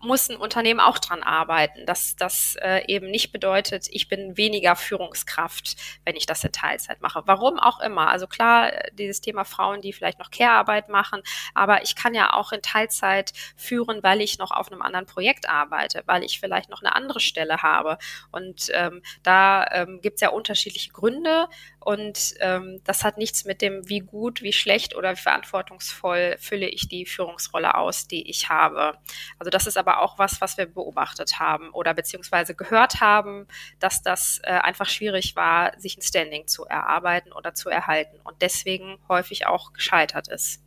muss 0.00 0.28
ein 0.28 0.36
Unternehmen 0.36 0.80
auch 0.80 0.98
dran 0.98 1.22
arbeiten, 1.22 1.84
dass 1.86 2.16
das 2.16 2.56
äh, 2.60 2.84
eben 2.86 3.10
nicht 3.10 3.32
bedeutet, 3.32 3.86
ich 3.90 4.08
bin 4.08 4.36
weniger 4.36 4.76
Führungskraft, 4.76 5.76
wenn 6.04 6.16
ich 6.16 6.26
das 6.26 6.44
in 6.44 6.52
Teilzeit 6.52 7.00
mache. 7.00 7.22
Warum 7.26 7.58
auch 7.58 7.80
immer. 7.80 8.08
Also 8.08 8.26
klar, 8.26 8.72
dieses 8.92 9.20
Thema 9.20 9.44
Frauen, 9.44 9.80
die 9.80 9.92
vielleicht 9.92 10.18
noch 10.18 10.30
Care-Arbeit 10.30 10.88
machen, 10.88 11.22
aber 11.54 11.82
ich 11.82 11.96
kann 11.96 12.14
ja 12.14 12.32
auch 12.34 12.52
in 12.52 12.62
Teilzeit 12.62 13.32
führen, 13.56 14.02
weil 14.02 14.20
ich 14.20 14.38
noch 14.38 14.50
auf 14.50 14.70
einem 14.70 14.82
anderen 14.82 15.06
Projekt 15.06 15.48
arbeite, 15.48 16.02
weil 16.06 16.22
ich 16.22 16.38
vielleicht 16.38 16.70
noch 16.70 16.82
eine 16.82 16.94
andere 16.94 17.20
Stelle 17.20 17.62
habe. 17.62 17.98
Und 18.30 18.68
ähm, 18.74 19.02
da 19.22 19.66
ähm, 19.72 20.00
gibt 20.00 20.16
es 20.16 20.20
ja 20.20 20.30
unterschiedliche 20.30 20.92
Gründe 20.92 21.48
und 21.80 22.34
ähm, 22.40 22.80
das 22.84 23.04
hat 23.04 23.18
nichts 23.18 23.44
mit 23.44 23.62
dem, 23.62 23.88
wie 23.88 24.00
gut, 24.00 24.42
wie 24.42 24.52
schlecht 24.52 24.96
oder 24.96 25.12
wie 25.12 25.20
verantwortungsvoll 25.20 26.36
fülle 26.38 26.68
ich 26.68 26.88
die 26.88 27.06
Führungsrolle 27.06 27.76
aus, 27.76 28.08
die 28.08 28.28
ich 28.28 28.48
habe. 28.48 28.98
Also 29.38 29.50
das 29.50 29.66
ist 29.66 29.78
aber 29.78 30.02
auch 30.02 30.18
was, 30.18 30.40
was 30.40 30.58
wir 30.58 30.66
beobachtet 30.66 31.38
haben 31.38 31.70
oder 31.70 31.94
beziehungsweise 31.94 32.54
gehört 32.54 33.00
haben, 33.00 33.46
dass 33.78 34.02
das 34.02 34.40
äh, 34.42 34.50
einfach 34.50 34.88
schwierig 34.88 35.36
war, 35.36 35.78
sich 35.78 35.96
ein 35.96 36.02
Standing 36.02 36.46
zu 36.46 36.64
erarbeiten 36.64 37.32
oder 37.32 37.54
zu 37.54 37.68
erhalten 37.68 38.18
und 38.24 38.42
deswegen 38.42 38.98
häufig 39.08 39.46
auch 39.46 39.72
gescheitert 39.72 40.28
ist. 40.28 40.62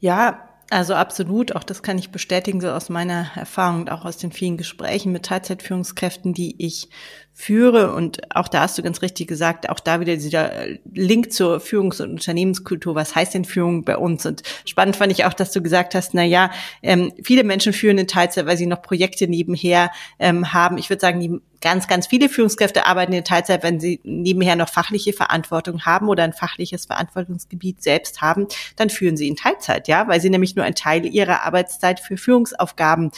Ja, 0.00 0.48
also 0.70 0.94
absolut, 0.94 1.56
auch 1.56 1.64
das 1.64 1.82
kann 1.82 1.96
ich 1.96 2.10
bestätigen, 2.10 2.60
so 2.60 2.68
aus 2.70 2.90
meiner 2.90 3.30
Erfahrung 3.36 3.80
und 3.80 3.90
auch 3.90 4.04
aus 4.04 4.18
den 4.18 4.32
vielen 4.32 4.58
Gesprächen 4.58 5.12
mit 5.12 5.24
Teilzeitführungskräften, 5.24 6.34
die 6.34 6.62
ich 6.64 6.90
führe. 7.38 7.94
Und 7.94 8.34
auch 8.34 8.48
da 8.48 8.62
hast 8.62 8.76
du 8.76 8.82
ganz 8.82 9.00
richtig 9.00 9.28
gesagt, 9.28 9.70
auch 9.70 9.78
da 9.78 10.00
wieder 10.00 10.16
dieser 10.16 10.50
Link 10.92 11.32
zur 11.32 11.60
Führungs- 11.60 12.02
und 12.02 12.10
Unternehmenskultur. 12.10 12.96
Was 12.96 13.14
heißt 13.14 13.32
denn 13.32 13.44
Führung 13.44 13.84
bei 13.84 13.96
uns? 13.96 14.26
Und 14.26 14.42
spannend 14.64 14.96
fand 14.96 15.12
ich 15.12 15.24
auch, 15.24 15.32
dass 15.32 15.52
du 15.52 15.62
gesagt 15.62 15.94
hast, 15.94 16.14
na 16.14 16.24
ja, 16.24 16.50
ähm, 16.82 17.12
viele 17.22 17.44
Menschen 17.44 17.72
führen 17.72 17.96
in 17.96 18.08
Teilzeit, 18.08 18.46
weil 18.46 18.56
sie 18.56 18.66
noch 18.66 18.82
Projekte 18.82 19.28
nebenher 19.28 19.92
ähm, 20.18 20.52
haben. 20.52 20.78
Ich 20.78 20.90
würde 20.90 21.00
sagen, 21.00 21.20
die 21.20 21.40
ganz, 21.60 21.86
ganz 21.86 22.08
viele 22.08 22.28
Führungskräfte 22.28 22.86
arbeiten 22.86 23.12
in 23.12 23.22
Teilzeit, 23.22 23.62
wenn 23.62 23.78
sie 23.78 24.00
nebenher 24.02 24.56
noch 24.56 24.68
fachliche 24.68 25.12
Verantwortung 25.12 25.86
haben 25.86 26.08
oder 26.08 26.24
ein 26.24 26.32
fachliches 26.32 26.86
Verantwortungsgebiet 26.86 27.84
selbst 27.84 28.20
haben, 28.20 28.48
dann 28.74 28.90
führen 28.90 29.16
sie 29.16 29.28
in 29.28 29.36
Teilzeit, 29.36 29.86
ja, 29.86 30.08
weil 30.08 30.20
sie 30.20 30.30
nämlich 30.30 30.56
nur 30.56 30.64
einen 30.64 30.74
Teil 30.74 31.06
ihrer 31.06 31.44
Arbeitszeit 31.44 32.00
für 32.00 32.16
Führungsaufgaben 32.16 33.12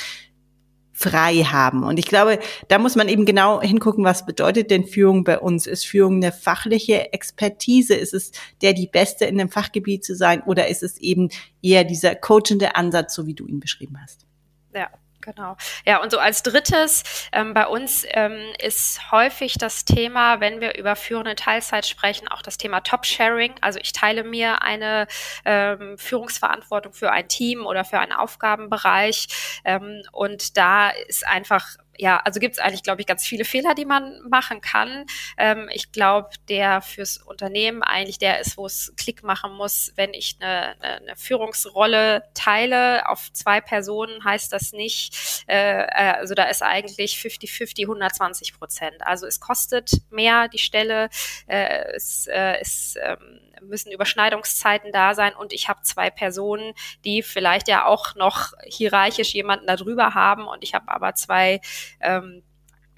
frei 1.01 1.37
haben. 1.45 1.83
Und 1.83 1.99
ich 1.99 2.05
glaube, 2.05 2.39
da 2.69 2.79
muss 2.79 2.95
man 2.95 3.09
eben 3.09 3.25
genau 3.25 3.63
hingucken, 3.63 4.05
was 4.05 4.27
bedeutet 4.27 4.71
denn 4.71 4.85
Führung 4.85 5.25
bei 5.25 5.39
uns? 5.39 5.67
Ist 5.67 5.87
Führung 5.87 6.17
eine 6.17 6.31
fachliche 6.31 7.15
Expertise? 7.15 7.95
Ist 7.95 8.13
es 8.13 8.33
der, 8.61 8.75
die 8.75 8.87
Beste 8.87 9.25
in 9.25 9.39
dem 9.39 9.49
Fachgebiet 9.49 10.05
zu 10.05 10.15
sein? 10.15 10.43
Oder 10.43 10.69
ist 10.69 10.83
es 10.83 10.99
eben 10.99 11.31
eher 11.63 11.85
dieser 11.85 12.15
coachende 12.15 12.77
Ansatz, 12.77 13.15
so 13.15 13.27
wie 13.27 13.35
du 13.35 13.47
ihn 13.47 13.61
beschrieben 13.61 13.97
hast? 13.99 14.27
Ja, 14.75 14.91
Genau. 15.23 15.57
Ja, 15.85 16.01
und 16.01 16.11
so 16.11 16.19
als 16.19 16.43
drittes, 16.43 17.29
ähm, 17.33 17.53
bei 17.53 17.67
uns 17.67 18.07
ähm, 18.09 18.41
ist 18.59 19.11
häufig 19.11 19.55
das 19.59 19.85
Thema, 19.85 20.41
wenn 20.41 20.61
wir 20.61 20.77
über 20.77 20.97
führende 20.97 21.35
Teilzeit 21.35 21.87
sprechen, 21.87 22.29
auch 22.29 22.41
das 22.41 22.57
Thema 22.57 22.81
Top-Sharing. 22.81 23.55
Also 23.61 23.79
ich 23.83 23.93
teile 23.93 24.25
mir 24.25 24.63
eine 24.63 25.07
ähm, 25.45 25.99
Führungsverantwortung 25.99 26.95
für 26.95 27.13
ein 27.13 27.29
Team 27.29 27.67
oder 27.67 27.85
für 27.85 27.99
einen 27.99 28.13
Aufgabenbereich. 28.13 29.29
Ähm, 29.65 30.03
und 30.13 30.57
da 30.57 30.89
ist 30.91 31.27
einfach 31.27 31.77
ja, 32.01 32.17
also 32.25 32.41
gibt 32.41 32.55
es 32.55 32.59
eigentlich, 32.59 32.83
glaube 32.83 33.03
ich, 33.03 33.07
ganz 33.07 33.27
viele 33.27 33.45
Fehler, 33.45 33.75
die 33.75 33.85
man 33.85 34.23
machen 34.27 34.63
kann. 34.63 35.05
Ähm, 35.37 35.69
ich 35.71 35.93
glaube, 35.93 36.31
der 36.49 36.81
fürs 36.81 37.19
Unternehmen 37.19 37.83
eigentlich 37.83 38.17
der 38.17 38.41
ist, 38.41 38.57
wo 38.57 38.65
es 38.65 38.95
Klick 38.97 39.23
machen 39.23 39.53
muss, 39.53 39.93
wenn 39.97 40.15
ich 40.15 40.39
eine, 40.41 40.77
eine, 40.81 40.97
eine 40.97 41.17
Führungsrolle 41.17 42.25
teile 42.33 43.07
auf 43.07 43.31
zwei 43.35 43.61
Personen, 43.61 44.25
heißt 44.25 44.51
das 44.51 44.73
nicht, 44.73 45.45
äh, 45.47 45.83
äh 45.83 46.15
also 46.21 46.35
da 46.35 46.45
ist 46.45 46.63
eigentlich 46.63 47.17
50-50, 47.17 47.83
120 47.83 48.59
Prozent. 48.59 48.97
Also 49.01 49.27
es 49.27 49.39
kostet 49.39 49.91
mehr 50.09 50.49
die 50.49 50.59
Stelle, 50.59 51.11
äh, 51.49 51.85
es 51.95 52.27
äh, 52.29 52.63
ist 52.63 52.99
ähm, 53.03 53.41
müssen 53.63 53.93
Überschneidungszeiten 53.93 54.93
da 54.93 55.15
sein. 55.15 55.35
Und 55.35 55.53
ich 55.53 55.69
habe 55.69 55.83
zwei 55.83 56.11
Personen, 56.11 56.75
die 57.05 57.23
vielleicht 57.23 57.69
ja 57.69 57.85
auch 57.87 58.15
noch 58.15 58.53
hierarchisch 58.65 59.35
jemanden 59.35 59.67
darüber 59.67 60.15
haben. 60.15 60.47
Und 60.47 60.63
ich 60.63 60.75
habe 60.75 60.89
aber 60.89 61.15
zwei 61.15 61.61
ähm, 62.01 62.43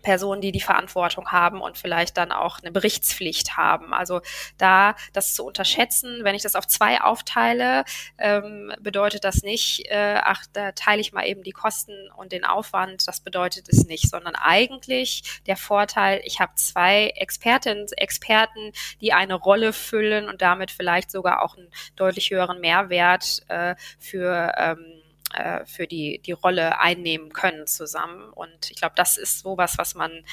Personen, 0.03 0.41
die 0.41 0.53
die 0.53 0.61
Verantwortung 0.61 1.31
haben 1.33 1.61
und 1.61 1.79
vielleicht 1.79 2.17
dann 2.17 2.33
auch 2.33 2.59
eine 2.61 2.73
Berichtspflicht 2.73 3.57
haben. 3.57 3.95
Also 3.95 4.21
da 4.59 4.95
das 5.13 5.35
zu 5.35 5.45
unterschätzen, 5.45 6.25
wenn 6.25 6.35
ich 6.35 6.43
das 6.43 6.55
auf 6.55 6.67
zwei 6.67 7.01
aufteile, 7.01 7.85
ähm, 8.19 8.73
bedeutet 8.81 9.25
das 9.25 9.43
nicht, 9.43 9.87
äh, 9.91 10.21
ach, 10.23 10.45
da 10.53 10.73
teile 10.73 11.01
ich 11.01 11.13
mal 11.13 11.27
eben 11.27 11.43
die 11.43 11.53
Kosten 11.53 12.11
und 12.17 12.33
den 12.33 12.45
Aufwand. 12.45 13.07
Das 13.09 13.21
bedeutet 13.21 13.69
es 13.69 13.87
nicht, 13.87 14.11
sondern 14.11 14.35
eigentlich 14.35 15.41
der 15.47 15.57
Vorteil, 15.57 16.21
ich 16.25 16.41
habe 16.41 16.53
zwei 16.57 17.09
Expertinnen, 17.17 17.87
Experten, 17.97 18.73
die 19.01 19.13
eine 19.13 19.35
Rolle 19.35 19.73
füllen 19.73 20.29
und 20.29 20.43
damit 20.43 20.71
vielleicht 20.71 21.11
sogar 21.11 21.43
auch 21.43 21.57
einen 21.57 21.71
deutlich 21.97 22.31
höheren 22.31 22.61
Mehrwert 22.61 23.43
äh, 23.49 23.75
für 23.99 24.53
ähm, 24.57 25.03
äh, 25.35 25.65
für 25.67 25.87
die, 25.87 26.21
die 26.25 26.33
Rolle 26.33 26.79
einnehmen 26.79 27.33
können 27.33 27.67
zusammen. 27.67 28.31
Und 28.31 28.71
ich 28.71 28.77
glaube, 28.77 28.95
das 28.97 29.17
ist 29.17 29.41
sowas, 29.41 29.75
was 29.79 29.95
man 29.95 30.25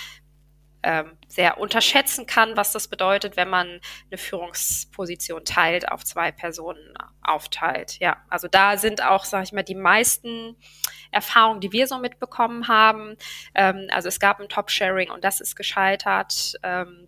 ähm, 0.82 1.18
sehr 1.28 1.58
unterschätzen 1.60 2.26
kann, 2.26 2.56
was 2.56 2.72
das 2.72 2.88
bedeutet, 2.88 3.36
wenn 3.36 3.50
man 3.50 3.82
eine 4.10 4.18
Führungsposition 4.18 5.44
teilt, 5.44 5.92
auf 5.92 6.06
zwei 6.06 6.32
Personen 6.32 6.94
aufteilt. 7.22 8.00
Ja, 8.00 8.18
also 8.30 8.48
da 8.48 8.78
sind 8.78 9.04
auch, 9.04 9.26
sage 9.26 9.44
ich 9.44 9.52
mal, 9.52 9.64
die 9.64 9.76
meisten 9.76 10.56
Erfahrungen, 11.12 11.60
die 11.60 11.74
wir 11.74 11.88
so 11.88 12.00
mitbekommen 12.00 12.68
haben. 12.70 13.18
Ähm, 13.56 13.88
also 13.92 14.08
es 14.08 14.20
gab 14.20 14.40
ein 14.40 14.48
Top-Sharing 14.48 15.10
und 15.10 15.24
das 15.24 15.42
ist 15.42 15.56
gescheitert. 15.56 16.54
Ähm, 16.64 17.08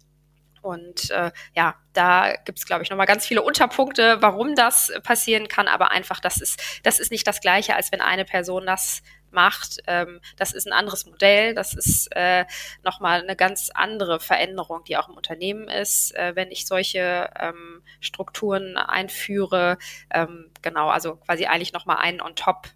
und 0.62 1.10
äh, 1.12 1.32
ja, 1.56 1.76
da 1.94 2.34
gibt's 2.46 2.62
es, 2.62 2.68
glaube 2.68 2.84
ich, 2.84 2.90
nochmal 2.90 3.08
ganz 3.08 3.26
viele 3.26 3.42
Unterpunkte, 3.42 4.22
warum 4.22 4.56
das 4.56 4.92
passieren 5.04 5.48
kann, 5.48 5.68
aber 5.68 5.92
einfach, 5.92 6.20
das 6.20 6.38
ist, 6.38 6.62
das 6.84 7.00
ist 7.00 7.12
nicht 7.12 7.28
das 7.28 7.42
Gleiche, 7.42 7.76
als 7.76 7.92
wenn 7.92 8.02
eine 8.02 8.26
Person 8.26 8.66
das 8.66 9.02
macht. 9.32 9.78
Ähm, 9.88 10.20
das 10.38 10.54
ist 10.54 10.68
ein 10.68 10.74
anderes 10.74 11.06
Modell, 11.06 11.56
das 11.56 11.74
ist 11.74 12.10
äh, 12.16 12.46
nochmal 12.84 13.22
eine 13.22 13.36
ganz 13.36 13.70
andere 13.74 14.20
Veränderung, 14.20 14.84
die 14.84 14.98
auch 14.98 15.10
im 15.10 15.16
Unternehmen 15.16 15.68
ist, 15.68 16.16
äh, 16.16 16.36
wenn 16.36 16.52
ich 16.52 16.68
solche 16.68 17.30
ähm, 17.40 17.84
Strukturen 18.00 18.78
einführe. 18.78 19.78
Ähm, 20.12 20.52
genau, 20.62 20.90
also 20.90 21.16
quasi 21.16 21.46
eigentlich 21.46 21.74
nochmal 21.74 21.98
einen 21.98 22.22
on 22.22 22.36
top 22.36 22.68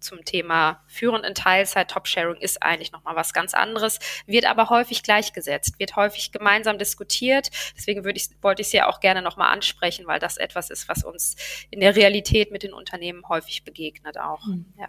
zum 0.00 0.24
Thema 0.24 0.82
Führen 0.86 1.24
in 1.24 1.34
Teilzeit, 1.34 1.90
Top-Sharing 1.90 2.40
ist 2.40 2.62
eigentlich 2.62 2.92
nochmal 2.92 3.16
was 3.16 3.32
ganz 3.32 3.54
anderes, 3.54 3.98
wird 4.26 4.46
aber 4.46 4.70
häufig 4.70 5.02
gleichgesetzt, 5.02 5.78
wird 5.78 5.96
häufig 5.96 6.32
gemeinsam 6.32 6.78
diskutiert. 6.78 7.50
Deswegen 7.76 8.04
würde 8.04 8.18
ich, 8.18 8.30
wollte 8.42 8.62
ich 8.62 8.68
es 8.68 8.72
ja 8.72 8.88
auch 8.88 9.00
gerne 9.00 9.22
nochmal 9.22 9.52
ansprechen, 9.52 10.06
weil 10.06 10.20
das 10.20 10.36
etwas 10.36 10.70
ist, 10.70 10.88
was 10.88 11.04
uns 11.04 11.36
in 11.70 11.80
der 11.80 11.96
Realität 11.96 12.50
mit 12.50 12.62
den 12.62 12.72
Unternehmen 12.72 13.22
häufig 13.28 13.64
begegnet 13.64 14.18
auch. 14.18 14.44
Mhm. 14.46 14.66
Ja. 14.78 14.88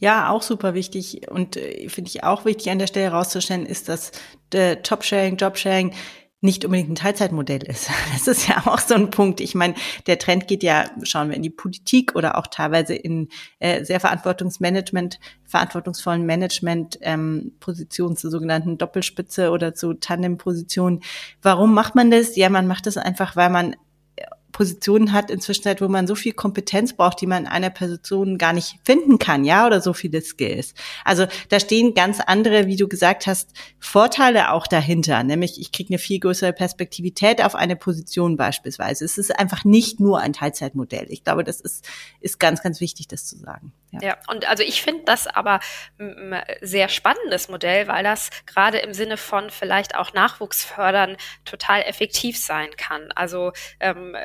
Ja, 0.00 0.30
auch 0.30 0.42
super 0.42 0.74
wichtig 0.74 1.30
und 1.30 1.56
äh, 1.56 1.88
finde 1.88 2.08
ich 2.08 2.24
auch 2.24 2.44
wichtig 2.44 2.70
an 2.70 2.80
der 2.80 2.88
Stelle 2.88 3.10
herauszustellen, 3.10 3.64
ist, 3.64 3.88
dass 3.88 4.10
der 4.50 4.82
Top-Sharing, 4.82 5.36
Job-Sharing 5.36 5.94
nicht 6.42 6.64
unbedingt 6.64 6.90
ein 6.90 6.94
Teilzeitmodell 6.96 7.62
ist. 7.62 7.88
Das 8.12 8.26
ist 8.26 8.48
ja 8.48 8.62
auch 8.66 8.78
so 8.78 8.94
ein 8.94 9.10
Punkt. 9.10 9.40
Ich 9.40 9.54
meine, 9.54 9.74
der 10.06 10.18
Trend 10.18 10.48
geht 10.48 10.62
ja, 10.62 10.84
schauen 11.02 11.28
wir 11.28 11.36
in 11.36 11.42
die 11.42 11.50
Politik 11.50 12.14
oder 12.14 12.36
auch 12.36 12.46
teilweise 12.46 12.94
in 12.94 13.28
äh, 13.58 13.84
sehr 13.84 14.00
Verantwortungsmanagement, 14.00 15.18
verantwortungsvollen 15.44 16.26
Management-Positionen 16.26 18.12
ähm, 18.12 18.16
zur 18.16 18.30
sogenannten 18.30 18.76
Doppelspitze 18.76 19.50
oder 19.50 19.74
zu 19.74 19.94
Tandem-Positionen. 19.94 21.00
Warum 21.40 21.74
macht 21.74 21.94
man 21.94 22.10
das? 22.10 22.36
Ja, 22.36 22.50
man 22.50 22.66
macht 22.66 22.86
das 22.86 22.96
einfach, 22.96 23.36
weil 23.36 23.50
man 23.50 23.76
Positionen 24.52 25.12
hat 25.12 25.30
inzwischen, 25.30 25.62
wo 25.80 25.88
man 25.88 26.06
so 26.06 26.14
viel 26.14 26.32
Kompetenz 26.32 26.92
braucht, 26.92 27.20
die 27.20 27.26
man 27.26 27.44
in 27.44 27.48
einer 27.48 27.70
Person 27.70 28.38
gar 28.38 28.52
nicht 28.52 28.78
finden 28.84 29.18
kann, 29.18 29.44
ja, 29.44 29.66
oder 29.66 29.80
so 29.80 29.92
viele 29.92 30.20
Skills. 30.20 30.74
Also 31.04 31.26
da 31.48 31.58
stehen 31.58 31.94
ganz 31.94 32.20
andere, 32.20 32.66
wie 32.66 32.76
du 32.76 32.88
gesagt 32.88 33.26
hast, 33.26 33.50
Vorteile 33.78 34.52
auch 34.52 34.66
dahinter, 34.66 35.22
nämlich 35.22 35.60
ich 35.60 35.72
kriege 35.72 35.90
eine 35.90 35.98
viel 35.98 36.20
größere 36.20 36.52
Perspektivität 36.52 37.42
auf 37.42 37.54
eine 37.54 37.76
Position 37.76 38.36
beispielsweise. 38.36 39.04
Es 39.04 39.18
ist 39.18 39.38
einfach 39.38 39.64
nicht 39.64 40.00
nur 40.00 40.20
ein 40.20 40.32
Teilzeitmodell. 40.32 41.06
Ich 41.08 41.24
glaube, 41.24 41.44
das 41.44 41.60
ist, 41.60 41.88
ist 42.20 42.38
ganz, 42.38 42.62
ganz 42.62 42.80
wichtig, 42.80 43.08
das 43.08 43.26
zu 43.26 43.36
sagen. 43.38 43.72
Ja, 43.92 44.00
ja 44.00 44.18
und 44.28 44.48
also 44.48 44.62
ich 44.62 44.82
finde 44.82 45.04
das 45.04 45.26
aber 45.26 45.60
ein 45.98 46.42
sehr 46.60 46.88
spannendes 46.88 47.48
Modell, 47.48 47.88
weil 47.88 48.02
das 48.04 48.30
gerade 48.46 48.78
im 48.78 48.94
Sinne 48.94 49.16
von 49.16 49.50
vielleicht 49.50 49.94
auch 49.96 50.12
Nachwuchs 50.14 50.64
fördern 50.64 51.16
total 51.44 51.82
effektiv 51.82 52.38
sein 52.38 52.70
kann. 52.76 53.12
Also 53.12 53.52
ähm, 53.80 54.16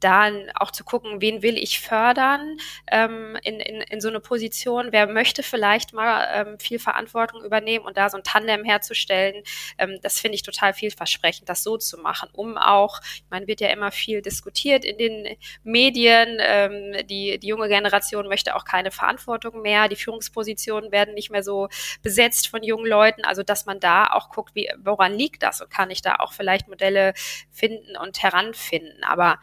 dann 0.00 0.50
auch 0.54 0.70
zu 0.70 0.84
gucken, 0.84 1.20
wen 1.20 1.42
will 1.42 1.56
ich 1.56 1.80
fördern 1.80 2.56
ähm, 2.90 3.36
in, 3.42 3.60
in, 3.60 3.80
in 3.82 4.00
so 4.00 4.08
eine 4.08 4.20
Position, 4.20 4.88
wer 4.90 5.06
möchte 5.06 5.42
vielleicht 5.42 5.92
mal 5.92 6.26
ähm, 6.32 6.58
viel 6.58 6.78
Verantwortung 6.78 7.44
übernehmen 7.44 7.84
und 7.84 7.96
da 7.96 8.08
so 8.08 8.16
ein 8.16 8.24
Tandem 8.24 8.64
herzustellen, 8.64 9.42
ähm, 9.78 9.98
das 10.02 10.18
finde 10.18 10.36
ich 10.36 10.42
total 10.42 10.72
vielversprechend, 10.72 11.48
das 11.48 11.62
so 11.62 11.76
zu 11.76 11.98
machen, 11.98 12.28
um 12.32 12.56
auch, 12.56 13.00
ich 13.02 13.30
meine, 13.30 13.46
wird 13.46 13.60
ja 13.60 13.68
immer 13.68 13.90
viel 13.90 14.22
diskutiert 14.22 14.84
in 14.84 14.98
den 14.98 15.36
Medien, 15.62 16.38
ähm, 16.40 17.06
die, 17.06 17.38
die 17.38 17.48
junge 17.48 17.68
Generation 17.68 18.28
möchte 18.28 18.56
auch 18.56 18.64
keine 18.64 18.90
Verantwortung 18.90 19.62
mehr, 19.62 19.88
die 19.88 19.96
Führungspositionen 19.96 20.92
werden 20.92 21.14
nicht 21.14 21.30
mehr 21.30 21.42
so 21.42 21.68
besetzt 22.02 22.48
von 22.48 22.62
jungen 22.62 22.86
Leuten, 22.86 23.24
also 23.24 23.42
dass 23.42 23.66
man 23.66 23.80
da 23.80 24.06
auch 24.06 24.30
guckt, 24.30 24.54
wie, 24.54 24.70
woran 24.78 25.14
liegt 25.14 25.42
das 25.42 25.60
und 25.60 25.70
kann 25.70 25.90
ich 25.90 26.02
da 26.02 26.16
auch 26.16 26.32
vielleicht 26.32 26.68
Modelle 26.68 27.12
finden 27.50 27.96
und 27.96 28.22
heranfinden, 28.22 29.04
aber 29.04 29.38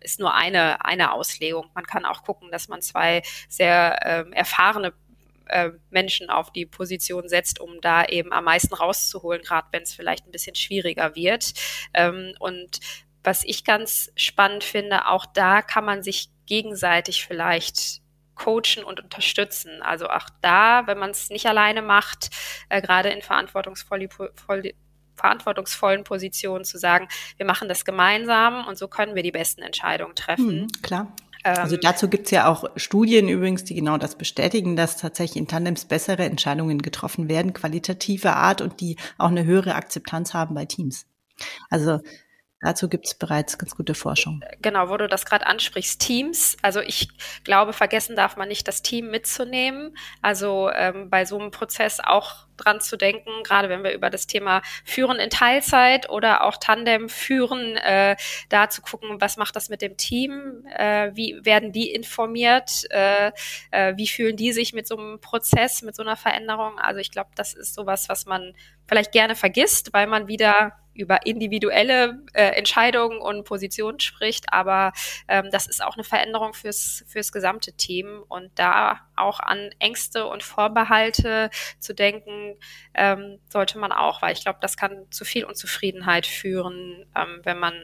ist 0.00 0.20
nur 0.20 0.34
eine, 0.34 0.84
eine 0.84 1.12
Auslegung. 1.12 1.70
Man 1.74 1.86
kann 1.86 2.04
auch 2.04 2.24
gucken, 2.24 2.50
dass 2.50 2.68
man 2.68 2.82
zwei 2.82 3.22
sehr 3.48 3.98
ähm, 4.04 4.32
erfahrene 4.32 4.92
äh, 5.46 5.70
Menschen 5.90 6.30
auf 6.30 6.52
die 6.52 6.66
Position 6.66 7.28
setzt, 7.28 7.60
um 7.60 7.80
da 7.80 8.04
eben 8.04 8.32
am 8.32 8.44
meisten 8.44 8.74
rauszuholen, 8.74 9.42
gerade 9.42 9.68
wenn 9.72 9.82
es 9.82 9.94
vielleicht 9.94 10.26
ein 10.26 10.32
bisschen 10.32 10.54
schwieriger 10.54 11.14
wird. 11.14 11.52
Ähm, 11.94 12.34
und 12.38 12.80
was 13.22 13.44
ich 13.44 13.64
ganz 13.64 14.10
spannend 14.16 14.64
finde, 14.64 15.06
auch 15.08 15.26
da 15.26 15.62
kann 15.62 15.84
man 15.84 16.02
sich 16.02 16.28
gegenseitig 16.46 17.24
vielleicht 17.24 18.02
coachen 18.34 18.82
und 18.84 19.00
unterstützen. 19.00 19.82
Also 19.82 20.08
auch 20.08 20.28
da, 20.40 20.86
wenn 20.86 20.98
man 20.98 21.10
es 21.10 21.30
nicht 21.30 21.46
alleine 21.46 21.82
macht, 21.82 22.30
äh, 22.68 22.80
gerade 22.80 23.10
in 23.10 23.22
verantwortungsvoll 23.22 24.08
verantwortungsvollen 25.14 26.04
Positionen 26.04 26.64
zu 26.64 26.78
sagen, 26.78 27.08
wir 27.36 27.46
machen 27.46 27.68
das 27.68 27.84
gemeinsam 27.84 28.66
und 28.66 28.78
so 28.78 28.88
können 28.88 29.14
wir 29.14 29.22
die 29.22 29.32
besten 29.32 29.62
Entscheidungen 29.62 30.14
treffen. 30.14 30.62
Mhm, 30.62 30.72
klar. 30.82 31.12
Also 31.44 31.74
ähm, 31.74 31.80
dazu 31.82 32.08
gibt's 32.08 32.30
ja 32.30 32.46
auch 32.46 32.64
Studien 32.76 33.28
übrigens, 33.28 33.64
die 33.64 33.74
genau 33.74 33.98
das 33.98 34.16
bestätigen, 34.16 34.76
dass 34.76 34.96
tatsächlich 34.96 35.36
in 35.36 35.48
Tandems 35.48 35.84
bessere 35.86 36.24
Entscheidungen 36.24 36.80
getroffen 36.80 37.28
werden, 37.28 37.52
qualitative 37.52 38.34
Art 38.34 38.60
und 38.60 38.80
die 38.80 38.96
auch 39.18 39.28
eine 39.28 39.44
höhere 39.44 39.74
Akzeptanz 39.74 40.34
haben 40.34 40.54
bei 40.54 40.66
Teams. 40.66 41.06
Also 41.70 42.00
Dazu 42.62 42.88
gibt 42.88 43.06
es 43.06 43.14
bereits 43.14 43.58
ganz 43.58 43.74
gute 43.74 43.92
Forschung. 43.94 44.40
Genau, 44.60 44.88
wo 44.88 44.96
du 44.96 45.08
das 45.08 45.26
gerade 45.26 45.46
ansprichst, 45.48 46.00
Teams. 46.00 46.56
Also 46.62 46.80
ich 46.80 47.08
glaube, 47.42 47.72
vergessen 47.72 48.14
darf 48.14 48.36
man 48.36 48.46
nicht, 48.46 48.68
das 48.68 48.82
Team 48.82 49.10
mitzunehmen. 49.10 49.96
Also 50.22 50.70
ähm, 50.72 51.10
bei 51.10 51.24
so 51.24 51.40
einem 51.40 51.50
Prozess 51.50 51.98
auch 51.98 52.46
dran 52.56 52.80
zu 52.80 52.96
denken, 52.96 53.30
gerade 53.42 53.68
wenn 53.68 53.82
wir 53.82 53.92
über 53.92 54.10
das 54.10 54.28
Thema 54.28 54.62
Führen 54.84 55.18
in 55.18 55.28
Teilzeit 55.28 56.08
oder 56.08 56.44
auch 56.44 56.56
Tandem 56.56 57.08
führen, 57.08 57.76
äh, 57.78 58.14
da 58.48 58.70
zu 58.70 58.80
gucken, 58.80 59.20
was 59.20 59.36
macht 59.36 59.56
das 59.56 59.68
mit 59.68 59.82
dem 59.82 59.96
Team, 59.96 60.64
äh, 60.76 61.10
wie 61.14 61.40
werden 61.42 61.72
die 61.72 61.90
informiert, 61.90 62.84
äh, 62.90 63.32
äh, 63.72 63.96
wie 63.96 64.06
fühlen 64.06 64.36
die 64.36 64.52
sich 64.52 64.72
mit 64.72 64.86
so 64.86 64.96
einem 64.96 65.20
Prozess, 65.20 65.82
mit 65.82 65.96
so 65.96 66.02
einer 66.02 66.16
Veränderung. 66.16 66.78
Also 66.78 67.00
ich 67.00 67.10
glaube, 67.10 67.30
das 67.34 67.54
ist 67.54 67.74
sowas, 67.74 68.08
was 68.08 68.24
man 68.24 68.54
vielleicht 68.86 69.10
gerne 69.10 69.34
vergisst, 69.34 69.92
weil 69.92 70.06
man 70.06 70.28
wieder 70.28 70.74
über 70.94 71.26
individuelle 71.26 72.18
äh, 72.32 72.50
Entscheidungen 72.56 73.18
und 73.18 73.44
Positionen 73.44 74.00
spricht, 74.00 74.52
aber 74.52 74.92
ähm, 75.28 75.48
das 75.50 75.66
ist 75.66 75.82
auch 75.82 75.94
eine 75.94 76.04
Veränderung 76.04 76.54
fürs, 76.54 77.04
fürs 77.06 77.32
gesamte 77.32 77.72
Team 77.72 78.22
und 78.28 78.50
da 78.56 79.00
auch 79.16 79.40
an 79.40 79.70
Ängste 79.78 80.26
und 80.26 80.42
Vorbehalte 80.42 81.50
zu 81.78 81.94
denken, 81.94 82.56
ähm, 82.94 83.38
sollte 83.48 83.78
man 83.78 83.92
auch, 83.92 84.22
weil 84.22 84.32
ich 84.32 84.42
glaube, 84.42 84.58
das 84.60 84.76
kann 84.76 85.06
zu 85.10 85.24
viel 85.24 85.44
Unzufriedenheit 85.44 86.26
führen, 86.26 87.06
ähm, 87.16 87.40
wenn 87.44 87.58
man 87.58 87.74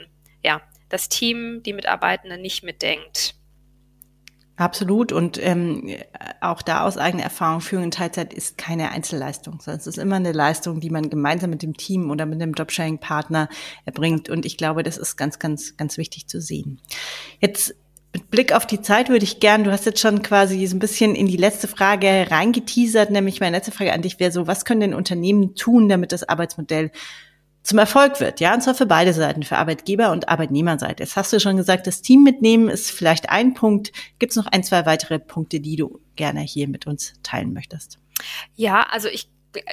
ja 0.42 0.60
das 0.88 1.08
Team, 1.08 1.62
die 1.62 1.72
Mitarbeitenden 1.72 2.40
nicht 2.40 2.62
mitdenkt. 2.62 3.37
Absolut. 4.58 5.12
Und 5.12 5.38
ähm, 5.40 5.88
auch 6.40 6.62
da 6.62 6.84
aus 6.84 6.98
eigener 6.98 7.22
Erfahrung, 7.22 7.60
Führung 7.60 7.84
in 7.84 7.90
Teilzeit 7.92 8.34
ist 8.34 8.58
keine 8.58 8.90
Einzelleistung, 8.90 9.60
sondern 9.60 9.78
es 9.78 9.86
ist 9.86 9.98
immer 9.98 10.16
eine 10.16 10.32
Leistung, 10.32 10.80
die 10.80 10.90
man 10.90 11.10
gemeinsam 11.10 11.50
mit 11.50 11.62
dem 11.62 11.76
Team 11.76 12.10
oder 12.10 12.26
mit 12.26 12.42
einem 12.42 12.54
Jobsharing-Partner 12.54 13.48
erbringt. 13.84 14.28
Und 14.28 14.44
ich 14.44 14.56
glaube, 14.56 14.82
das 14.82 14.98
ist 14.98 15.16
ganz, 15.16 15.38
ganz, 15.38 15.76
ganz 15.76 15.96
wichtig 15.96 16.26
zu 16.26 16.40
sehen. 16.40 16.80
Jetzt 17.40 17.76
mit 18.12 18.30
Blick 18.30 18.52
auf 18.52 18.66
die 18.66 18.82
Zeit 18.82 19.10
würde 19.10 19.24
ich 19.24 19.38
gern, 19.38 19.62
du 19.62 19.70
hast 19.70 19.86
jetzt 19.86 20.00
schon 20.00 20.22
quasi 20.22 20.66
so 20.66 20.74
ein 20.74 20.80
bisschen 20.80 21.14
in 21.14 21.28
die 21.28 21.36
letzte 21.36 21.68
Frage 21.68 22.26
reingeteasert, 22.28 23.12
nämlich 23.12 23.38
meine 23.38 23.56
letzte 23.56 23.70
Frage 23.70 23.92
an 23.92 24.02
dich 24.02 24.18
wäre 24.18 24.32
so, 24.32 24.48
was 24.48 24.64
können 24.64 24.80
denn 24.80 24.94
Unternehmen 24.94 25.54
tun, 25.54 25.88
damit 25.88 26.10
das 26.10 26.28
Arbeitsmodell 26.28 26.90
zum 27.68 27.76
Erfolg 27.76 28.18
wird, 28.18 28.40
ja, 28.40 28.54
und 28.54 28.62
zwar 28.62 28.74
für 28.74 28.86
beide 28.86 29.12
Seiten, 29.12 29.42
für 29.42 29.58
Arbeitgeber 29.58 30.10
und 30.10 30.30
Arbeitnehmerseite. 30.30 31.02
Jetzt 31.02 31.16
hast 31.16 31.34
du 31.34 31.38
schon 31.38 31.58
gesagt, 31.58 31.86
das 31.86 32.00
Team 32.00 32.22
mitnehmen 32.22 32.70
ist 32.70 32.90
vielleicht 32.90 33.28
ein 33.28 33.52
Punkt. 33.52 33.92
Gibt 34.18 34.30
es 34.30 34.36
noch 34.36 34.46
ein, 34.46 34.64
zwei 34.64 34.86
weitere 34.86 35.18
Punkte, 35.18 35.60
die 35.60 35.76
du 35.76 36.00
gerne 36.16 36.40
hier 36.40 36.66
mit 36.66 36.86
uns 36.86 37.12
teilen 37.22 37.52
möchtest? 37.52 37.98
Ja, 38.54 38.86
also 38.90 39.08
ich 39.08 39.28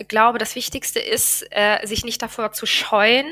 glaube, 0.07 0.37
das 0.37 0.55
Wichtigste 0.55 0.99
ist, 0.99 1.45
äh, 1.51 1.85
sich 1.85 2.05
nicht 2.05 2.21
davor 2.21 2.51
zu 2.51 2.65
scheuen, 2.65 3.27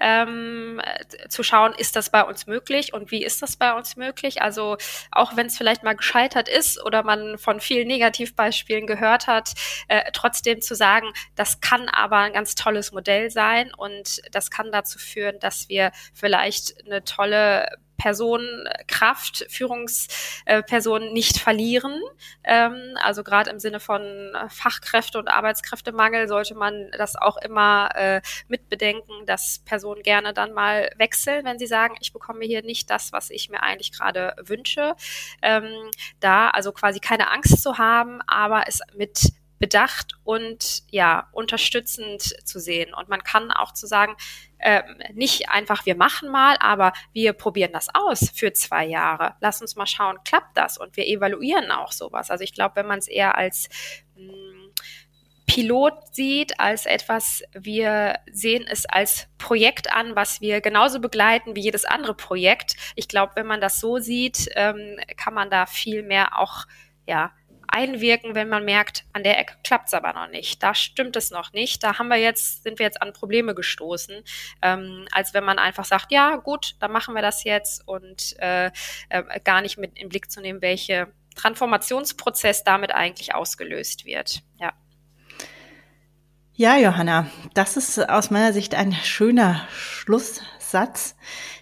ähm, 0.00 0.80
zu 1.28 1.42
schauen, 1.42 1.72
ist 1.76 1.96
das 1.96 2.10
bei 2.10 2.22
uns 2.22 2.46
möglich 2.46 2.92
und 2.92 3.10
wie 3.10 3.24
ist 3.24 3.42
das 3.42 3.56
bei 3.56 3.72
uns 3.72 3.96
möglich? 3.96 4.42
Also 4.42 4.76
auch 5.10 5.36
wenn 5.36 5.46
es 5.46 5.56
vielleicht 5.56 5.82
mal 5.82 5.96
gescheitert 5.96 6.48
ist 6.48 6.82
oder 6.84 7.02
man 7.02 7.38
von 7.38 7.60
vielen 7.60 7.88
Negativbeispielen 7.88 8.86
gehört 8.86 9.26
hat, 9.26 9.52
äh, 9.88 10.10
trotzdem 10.12 10.60
zu 10.60 10.74
sagen, 10.74 11.12
das 11.36 11.60
kann 11.60 11.88
aber 11.88 12.18
ein 12.18 12.32
ganz 12.32 12.54
tolles 12.54 12.92
Modell 12.92 13.30
sein 13.30 13.72
und 13.74 14.20
das 14.32 14.50
kann 14.50 14.72
dazu 14.72 14.98
führen, 14.98 15.38
dass 15.38 15.68
wir 15.68 15.92
vielleicht 16.12 16.84
eine 16.86 17.04
tolle 17.04 17.68
Personen, 17.96 18.68
Kraft, 18.86 19.46
Führungspersonen 19.48 21.12
nicht 21.12 21.38
verlieren. 21.38 22.00
Ähm, 22.42 22.96
also 23.02 23.22
gerade 23.22 23.50
im 23.50 23.58
Sinne 23.58 23.80
von 23.80 24.32
Fachkräfte 24.48 25.18
und 25.18 25.28
Arbeitskräftemangel 25.28 26.28
sollte 26.28 26.54
man 26.54 26.90
das 26.96 27.16
auch 27.16 27.36
immer 27.38 27.90
äh, 27.94 28.20
mitbedenken, 28.48 29.26
dass 29.26 29.60
Personen 29.64 30.02
gerne 30.02 30.32
dann 30.32 30.52
mal 30.52 30.90
wechseln, 30.96 31.44
wenn 31.44 31.58
sie 31.58 31.66
sagen, 31.66 31.94
ich 32.00 32.12
bekomme 32.12 32.44
hier 32.44 32.62
nicht 32.62 32.90
das, 32.90 33.12
was 33.12 33.30
ich 33.30 33.48
mir 33.48 33.62
eigentlich 33.62 33.92
gerade 33.92 34.34
wünsche. 34.42 34.94
Ähm, 35.42 35.90
da 36.20 36.48
also 36.48 36.72
quasi 36.72 37.00
keine 37.00 37.30
Angst 37.30 37.62
zu 37.62 37.78
haben, 37.78 38.20
aber 38.26 38.64
es 38.66 38.80
mit 38.96 39.32
bedacht 39.64 40.12
und 40.24 40.82
ja 40.90 41.28
unterstützend 41.32 42.20
zu 42.46 42.60
sehen. 42.60 42.92
Und 42.92 43.08
man 43.08 43.24
kann 43.24 43.50
auch 43.50 43.72
zu 43.72 43.86
sagen, 43.86 44.14
äh, 44.58 44.82
nicht 45.14 45.48
einfach, 45.48 45.86
wir 45.86 45.96
machen 45.96 46.30
mal, 46.30 46.58
aber 46.60 46.92
wir 47.14 47.32
probieren 47.32 47.72
das 47.72 47.88
aus 47.94 48.30
für 48.34 48.52
zwei 48.52 48.84
Jahre. 48.84 49.36
Lass 49.40 49.62
uns 49.62 49.74
mal 49.74 49.86
schauen, 49.86 50.18
klappt 50.22 50.54
das? 50.54 50.76
Und 50.76 50.98
wir 50.98 51.06
evaluieren 51.06 51.70
auch 51.70 51.92
sowas. 51.92 52.30
Also 52.30 52.44
ich 52.44 52.52
glaube, 52.52 52.76
wenn 52.76 52.86
man 52.86 52.98
es 52.98 53.08
eher 53.08 53.38
als 53.38 53.70
mh, 54.16 54.34
hm, 54.34 54.72
Pilot 55.46 55.94
sieht, 56.14 56.60
als 56.60 56.84
etwas, 56.84 57.42
wir 57.54 58.18
sehen 58.30 58.66
es 58.68 58.84
als 58.84 59.28
Projekt 59.38 59.90
an, 59.94 60.14
was 60.14 60.42
wir 60.42 60.60
genauso 60.60 61.00
begleiten 61.00 61.56
wie 61.56 61.62
jedes 61.62 61.86
andere 61.86 62.12
Projekt. 62.12 62.76
Ich 62.96 63.08
glaube, 63.08 63.32
wenn 63.36 63.46
man 63.46 63.62
das 63.62 63.80
so 63.80 63.96
sieht, 63.96 64.46
ähm, 64.56 64.98
kann 65.16 65.32
man 65.32 65.48
da 65.48 65.64
viel 65.64 66.02
mehr 66.02 66.38
auch 66.38 66.66
ja, 67.06 67.32
einwirken, 67.74 68.34
wenn 68.34 68.48
man 68.48 68.64
merkt, 68.64 69.04
an 69.12 69.24
der 69.24 69.38
Ecke 69.38 69.54
klappt 69.64 69.88
es 69.88 69.94
aber 69.94 70.12
noch 70.12 70.28
nicht. 70.28 70.62
Da 70.62 70.74
stimmt 70.74 71.16
es 71.16 71.30
noch 71.30 71.52
nicht. 71.52 71.82
Da 71.82 71.98
haben 71.98 72.08
wir 72.08 72.16
jetzt, 72.16 72.62
sind 72.62 72.78
wir 72.78 72.86
jetzt 72.86 73.02
an 73.02 73.12
Probleme 73.12 73.54
gestoßen, 73.54 74.22
ähm, 74.62 75.06
als 75.10 75.34
wenn 75.34 75.44
man 75.44 75.58
einfach 75.58 75.84
sagt, 75.84 76.12
ja 76.12 76.36
gut, 76.36 76.76
dann 76.78 76.92
machen 76.92 77.14
wir 77.14 77.22
das 77.22 77.44
jetzt 77.44 77.86
und 77.86 78.36
äh, 78.38 78.70
äh, 79.08 79.40
gar 79.42 79.60
nicht 79.60 79.76
mit 79.76 79.98
im 79.98 80.08
Blick 80.08 80.30
zu 80.30 80.40
nehmen, 80.40 80.62
welche 80.62 81.08
Transformationsprozess 81.34 82.62
damit 82.62 82.92
eigentlich 82.92 83.34
ausgelöst 83.34 84.04
wird. 84.04 84.42
Ja. 84.60 84.72
Ja, 86.56 86.76
Johanna, 86.76 87.26
das 87.54 87.76
ist 87.76 87.98
aus 87.98 88.30
meiner 88.30 88.52
Sicht 88.52 88.76
ein 88.76 88.92
schöner 88.92 89.66
Schlusssatz. 89.72 91.16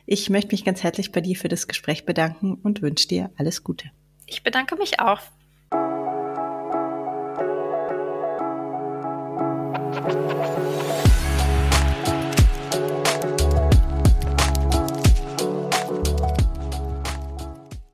Ich 0.05 0.29
möchte 0.29 0.53
mich 0.53 0.66
ganz 0.66 0.83
herzlich 0.83 1.12
bei 1.12 1.22
dir 1.22 1.37
für 1.37 1.48
das 1.48 1.66
Gespräch 1.66 2.05
bedanken 2.05 2.55
und 2.62 2.83
wünsche 2.83 3.09
dir 3.09 3.31
alles 3.38 3.64
Gute. 3.64 3.90
Ich 4.27 4.42
bedanke 4.42 4.77
mich 4.77 5.01
auch. 5.01 5.20